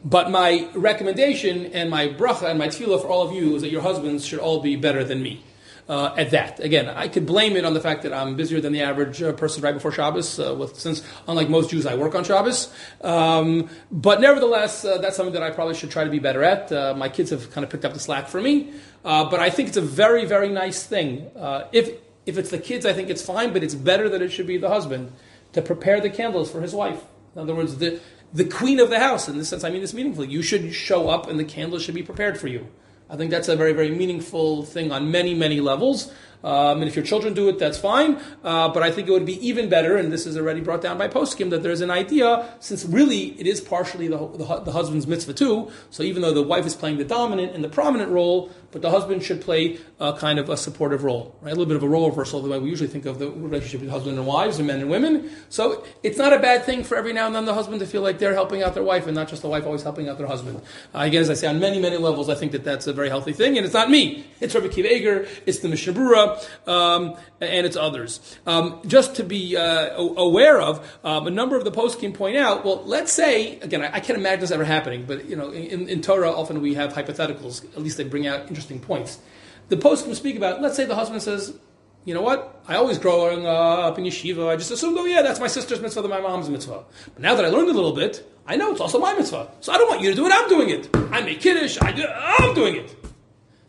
[0.05, 3.71] But my recommendation and my bracha and my tefillah for all of you is that
[3.71, 5.43] your husbands should all be better than me.
[5.89, 6.61] Uh, at that.
[6.61, 9.33] Again, I could blame it on the fact that I'm busier than the average uh,
[9.33, 12.71] person right before Shabbos, uh, with, since unlike most Jews, I work on Shabbos.
[13.01, 16.71] Um, but nevertheless, uh, that's something that I probably should try to be better at.
[16.71, 18.71] Uh, my kids have kind of picked up the slack for me.
[19.03, 21.31] Uh, but I think it's a very, very nice thing.
[21.73, 21.91] if
[22.29, 24.59] if it's the kids, I think it's fine, but it's better that it should be
[24.59, 25.12] the husband
[25.55, 27.03] to prepare the candles for his wife.
[27.35, 28.01] In other words, the,
[28.33, 30.29] the queen of the house, in this sense, I mean this meaningfully.
[30.29, 32.68] You should show up and the candles should be prepared for you.
[33.11, 36.12] I think that's a very, very meaningful thing on many, many levels.
[36.45, 38.20] Um, and if your children do it, that's fine.
[38.45, 40.99] Uh, but I think it would be even better, and this is already brought down
[40.99, 45.07] by Poskim, that there's an idea, since really it is partially the, the, the, husband's
[45.07, 45.70] mitzvah too.
[45.91, 48.91] So even though the wife is playing the dominant and the prominent role, but the
[48.91, 51.51] husband should play a kind of a supportive role, right?
[51.51, 53.81] A little bit of a role reversal, the way we usually think of the relationship
[53.81, 55.31] between husband and wives, and men and women.
[55.49, 58.03] So it's not a bad thing for every now and then the husband to feel
[58.03, 60.27] like they're helping out their wife, and not just the wife always helping out their
[60.27, 60.61] husband.
[60.95, 63.09] Uh, again, as I say, on many, many levels, I think that that's a very
[63.09, 64.25] healthy thing, and it's not me.
[64.41, 68.39] It's Rabbi Akiva Eiger, it's the Mishnah Berurah, um, and it's others.
[68.47, 72.64] Um, just to be uh, aware of, um, a number of the poskim point out,
[72.64, 75.89] well, let's say, again, I, I can't imagine this ever happening, but, you know, in,
[75.89, 79.21] in Torah, often we have hypotheticals, at least they bring out interesting points.
[79.69, 81.57] The poskim speak about, let's say the husband says,
[82.05, 82.63] you know what?
[82.67, 86.09] I always growing up in yeshiva, I just assumed, oh yeah, that's my sister's mitzvah,
[86.09, 86.85] my mom's mitzvah.
[87.15, 89.49] But now that I learned a little bit, I know it's also my mitzvah.
[89.61, 90.89] So I don't want you to do it, I'm doing it.
[91.13, 92.97] I make kiddush, I do, I'm doing it.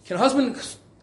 [0.06, 0.56] Can a husband,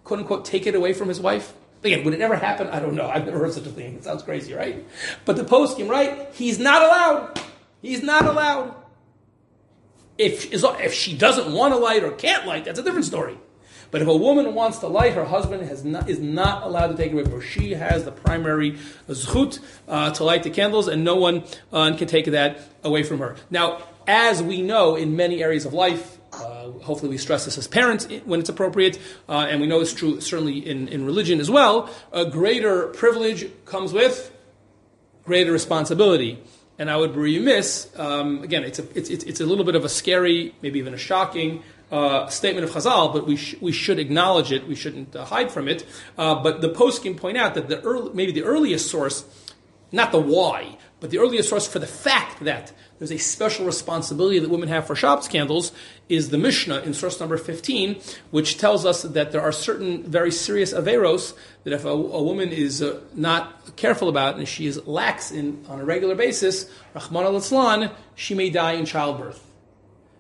[0.03, 1.53] quote unquote, take it away from his wife?
[1.85, 2.67] Again, would it ever happen?
[2.69, 3.09] I don't know.
[3.09, 3.95] I've never heard such a thing.
[3.97, 4.85] It sounds crazy, right?
[5.25, 6.29] But the post came right?
[6.33, 7.41] He's not allowed.
[7.83, 8.75] He's not allowed.
[10.19, 13.39] If, if she doesn't want to light or can't light, that's a different story.
[13.91, 17.13] But if a woman wants to light, her husband not, is not allowed to take
[17.13, 17.41] it away from her.
[17.41, 18.73] She has the primary
[19.09, 23.19] zchut uh, to light the candles, and no one uh, can take that away from
[23.19, 23.37] her.
[23.51, 27.67] Now, as we know in many areas of life, uh, hopefully we stress this as
[27.67, 31.51] parents when it's appropriate, uh, and we know it's true certainly in, in religion as
[31.51, 34.33] well, a greater privilege comes with
[35.25, 36.43] greater responsibility.
[36.79, 39.77] And I would be remiss, um, again, it's a, it's, it's, it's, a little bit
[39.77, 43.73] of a scary, maybe even a shocking uh, statement of Chazal, but we, sh- we
[43.73, 44.67] should acknowledge it.
[44.67, 45.87] We shouldn't uh, hide from it.
[46.19, 49.25] Uh, but the poskim point out that the early, maybe the earliest source,
[49.93, 54.39] not the why, but the earliest source for the fact that there's a special responsibility
[54.39, 55.71] that women have for Shabbos candles
[56.09, 60.33] is the Mishnah in source number 15, which tells us that there are certain very
[60.33, 61.35] serious averos
[61.65, 65.63] that if a, a woman is uh, not careful about and she is lax in,
[65.69, 69.46] on a regular basis, Rahman al she may die in childbirth.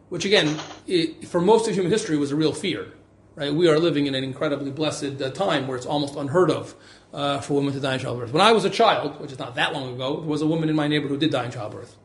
[0.08, 2.92] Which again, it, for most of human history was a real fear.
[3.34, 3.52] Right?
[3.52, 6.74] We are living in an incredibly blessed uh, time where it's almost unheard of
[7.12, 8.32] uh, for women to die in childbirth.
[8.32, 10.70] When I was a child, which is not that long ago, there was a woman
[10.70, 11.96] in my neighborhood who did die in childbirth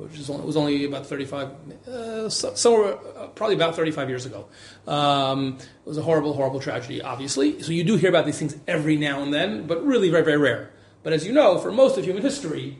[0.00, 1.48] which is only, was only about 35,
[1.86, 4.46] uh, somewhere, uh, probably about 35 years ago.
[4.86, 7.62] Um, it was a horrible, horrible tragedy, obviously.
[7.62, 10.38] So you do hear about these things every now and then, but really very, very
[10.38, 10.70] rare.
[11.02, 12.78] But as you know, for most of human history,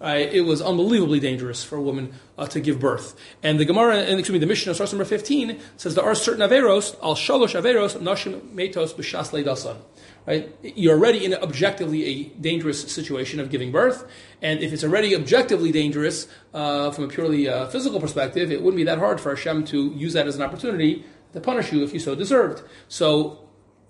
[0.00, 3.18] right, it was unbelievably dangerous for a woman uh, to give birth.
[3.42, 6.48] And the Gemara, and excuse me, the Mishnah, source number 15, says there are certain
[6.48, 9.76] averos, al shalosh averos, nashim metos b'shas leidasan
[10.26, 10.54] right?
[10.62, 14.06] You're already in objectively a dangerous situation of giving birth,
[14.42, 18.76] and if it's already objectively dangerous uh, from a purely uh, physical perspective, it wouldn't
[18.76, 21.94] be that hard for Hashem to use that as an opportunity to punish you if
[21.94, 22.62] you so deserved.
[22.88, 23.40] So.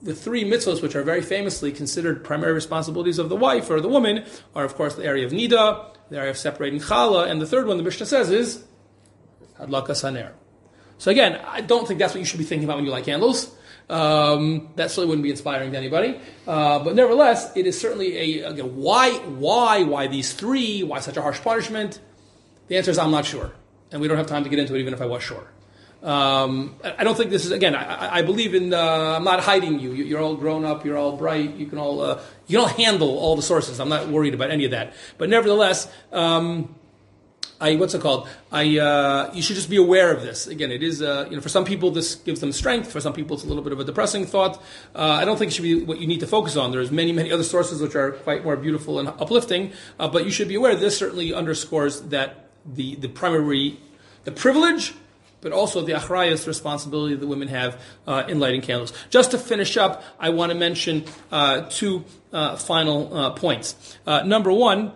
[0.02, 3.88] The three mitzvahs, which are very famously considered primary responsibilities of the wife or the
[3.88, 7.46] woman, are of course the area of nida, the area of separating challah, and the
[7.46, 8.64] third one the Mishnah says is
[9.58, 10.32] hadlakas haner.
[10.98, 13.04] So again, I don't think that's what you should be thinking about when you light
[13.04, 13.54] candles.
[13.88, 16.18] Um, that certainly wouldn't be inspiring to anybody.
[16.46, 20.82] Uh, but nevertheless, it is certainly a again, why, why, why these three?
[20.82, 22.00] Why such a harsh punishment?
[22.68, 23.52] The answer is I'm not sure,
[23.92, 25.46] and we don't have time to get into it, even if I was sure.
[26.02, 27.74] Um, I don't think this is again.
[27.74, 28.74] I, I believe in.
[28.74, 29.92] Uh, I'm not hiding you.
[29.92, 30.84] You're all grown up.
[30.84, 31.54] You're all bright.
[31.54, 33.80] You can all uh, you don't handle all the sources.
[33.80, 34.94] I'm not worried about any of that.
[35.18, 35.90] But nevertheless.
[36.12, 36.74] Um,
[37.60, 38.28] I what's it called?
[38.52, 40.46] I uh, you should just be aware of this.
[40.46, 42.92] Again, it is uh, you know for some people this gives them strength.
[42.92, 44.62] For some people it's a little bit of a depressing thought.
[44.94, 46.70] Uh, I don't think it should be what you need to focus on.
[46.70, 49.72] There's many many other sources which are quite more beautiful and uplifting.
[49.98, 53.80] Uh, but you should be aware this certainly underscores that the the primary
[54.24, 54.92] the privilege.
[55.46, 58.92] But also the achrayas responsibility that women have uh, in lighting candles.
[59.10, 62.04] Just to finish up, I want to mention uh, two
[62.58, 63.96] final points.
[64.04, 64.90] number one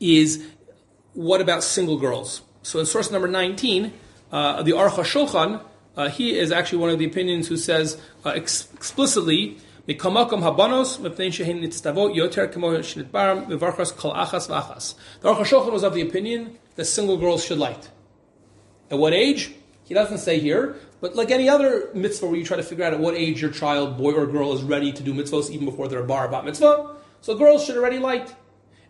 [0.00, 0.42] is
[1.12, 2.40] what about single girls?
[2.62, 3.92] So in source number 19,
[4.32, 5.62] uh, the Aruch HaShulchan,
[5.94, 9.58] uh, he is actually one of the opinions who says uh, ex- explicitly,
[9.98, 10.12] kol
[14.14, 14.94] achas v'achas.
[15.20, 17.90] The Aruch HaShulchan was of the opinion that single girls should light.
[18.90, 19.52] At what age?
[19.84, 22.92] He doesn't say here, but like any other mitzvah where you try to figure out
[22.92, 25.88] at what age your child, boy or girl, is ready to do mitzvahs even before
[25.88, 28.34] they're a bar about mitzvah, so girls should already light.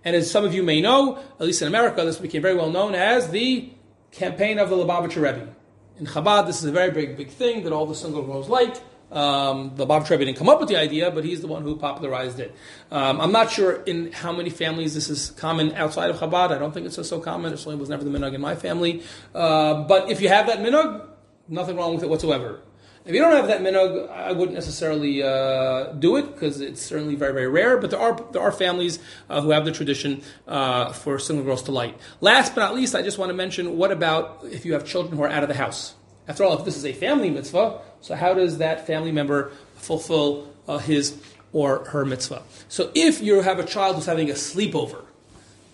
[0.04, 2.70] And as some of you may know, at least in America, this became very well
[2.70, 3.70] known as the
[4.12, 5.54] campaign of the Lubavitcher Rebbe.
[5.98, 8.76] In Chabad, this is a very big, big thing that all the single girls like.
[9.10, 11.76] Um, the Lubavitcher Rebbe didn't come up with the idea, but he's the one who
[11.76, 12.54] popularized it.
[12.90, 16.50] Um, I'm not sure in how many families this is common outside of Chabad.
[16.50, 17.52] I don't think it's so common.
[17.52, 19.02] It certainly was never the minhag in my family.
[19.34, 21.06] Uh, but if you have that minhag,
[21.48, 22.60] nothing wrong with it whatsoever.
[23.04, 27.14] If you don't have that minhag, I wouldn't necessarily uh, do it because it's certainly
[27.14, 27.78] very, very rare.
[27.78, 28.98] But there are there are families
[29.28, 31.98] uh, who have the tradition uh, for single girls to light.
[32.20, 35.16] Last but not least, I just want to mention: what about if you have children
[35.16, 35.94] who are out of the house?
[36.28, 40.52] After all, if this is a family mitzvah, so how does that family member fulfill
[40.66, 41.20] uh, his
[41.52, 42.42] or her mitzvah?
[42.68, 45.04] So if you have a child who's having a sleepover,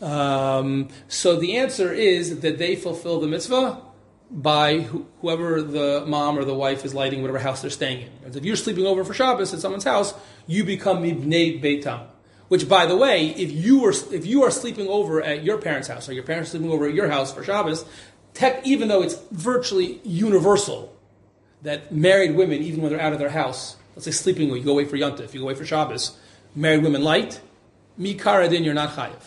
[0.02, 3.80] um, so the answer is that they fulfill the mitzvah
[4.30, 8.36] by whoever the mom or the wife is lighting whatever house they're staying in.
[8.36, 10.14] If you're sleeping over for Shabbos at someone's house,
[10.46, 12.06] you become ibnei beitam.
[12.48, 15.88] Which, by the way, if you are if you are sleeping over at your parents'
[15.88, 17.84] house or your parents are sleeping over at your house for Shabbos,
[18.34, 20.95] tech, even though it's virtually universal
[21.62, 24.72] that married women, even when they're out of their house, let's say sleeping, you go
[24.72, 26.16] away for Yontif, you go away for Shabbos,
[26.54, 27.40] married women light,
[27.98, 29.22] mikaradin, you're not chayiv.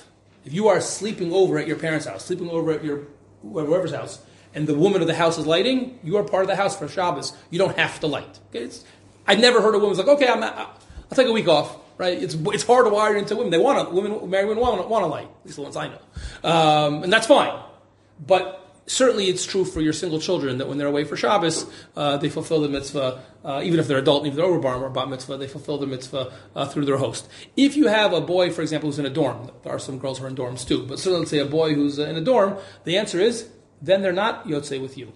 [0.45, 3.07] If you are sleeping over at your parents' house, sleeping over at your
[3.41, 4.19] whoever's house,
[4.53, 6.87] and the woman of the house is lighting, you are part of the house for
[6.87, 7.33] Shabbos.
[7.51, 8.39] You don't have to light.
[8.49, 8.69] Okay?
[9.27, 10.75] I've never heard a woman's like, okay, I'm, I'll
[11.13, 11.77] take a week off.
[11.99, 12.17] Right?
[12.17, 13.51] It's it's hardwired into women.
[13.51, 15.25] They want to women, married women want to light.
[15.25, 17.61] At least the ones I know, um, and that's fine.
[18.25, 18.58] But
[18.89, 21.65] certainly, it's true for your single children that when they're away for Shabbos,
[21.95, 23.21] uh, they fulfill the mitzvah.
[23.43, 25.77] Uh, even if they're adult, even if they're over bar or bat mitzvah, they fulfill
[25.77, 27.29] the mitzvah uh, through their host.
[27.55, 30.19] If you have a boy, for example, who's in a dorm, there are some girls
[30.19, 30.85] who are in dorms too.
[30.85, 33.49] But certainly, let's say a boy who's uh, in a dorm, the answer is
[33.81, 35.13] then they're not yotze with you,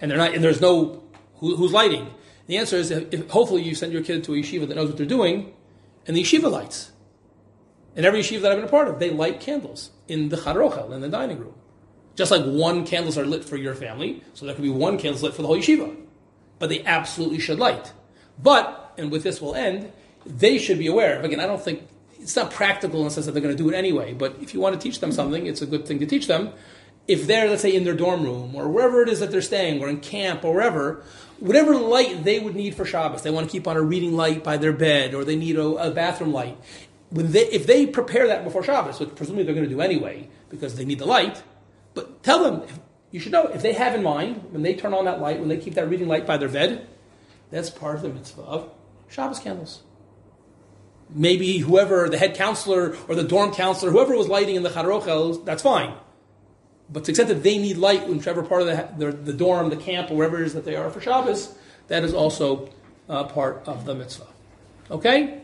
[0.00, 1.04] and they're not, and there's no
[1.36, 2.12] who, who's lighting.
[2.46, 4.96] The answer is, if, hopefully, you send your kid to a yeshiva that knows what
[4.96, 5.54] they're doing,
[6.06, 6.92] and the yeshiva lights.
[7.94, 10.70] And every yeshiva that I've been a part of, they light candles in the chadar
[10.70, 11.54] ochel, in the dining room.
[12.18, 15.22] Just like one candles are lit for your family, so there could be one candle
[15.22, 15.96] lit for the whole yeshiva.
[16.58, 17.92] But they absolutely should light.
[18.42, 19.92] But, and with this we'll end,
[20.26, 21.22] they should be aware.
[21.22, 21.86] Again, I don't think
[22.20, 24.52] it's not practical in the sense that they're going to do it anyway, but if
[24.52, 26.52] you want to teach them something, it's a good thing to teach them.
[27.06, 29.80] If they're, let's say, in their dorm room or wherever it is that they're staying
[29.80, 31.04] or in camp or wherever,
[31.38, 34.42] whatever light they would need for Shabbos, they want to keep on a reading light
[34.42, 36.58] by their bed or they need a, a bathroom light.
[37.12, 40.74] They, if they prepare that before Shabbos, which presumably they're going to do anyway because
[40.74, 41.44] they need the light,
[41.98, 42.68] but tell them,
[43.10, 45.48] you should know, if they have in mind, when they turn on that light, when
[45.48, 46.86] they keep that reading light by their bed,
[47.50, 48.70] that's part of the mitzvah of
[49.08, 49.82] Shabbos candles
[51.10, 55.02] maybe whoever, the head counselor or the dorm counselor, whoever was lighting in the Chadar
[55.02, 55.94] Ochel, that's fine.
[56.90, 59.68] But to the extent that they need light whichever part of the, the, the dorm,
[59.70, 61.54] the camp, or wherever it is that they are for Shabbos,
[61.88, 62.70] that is also
[63.08, 64.26] uh, part of the mitzvah.
[64.90, 65.42] Okay?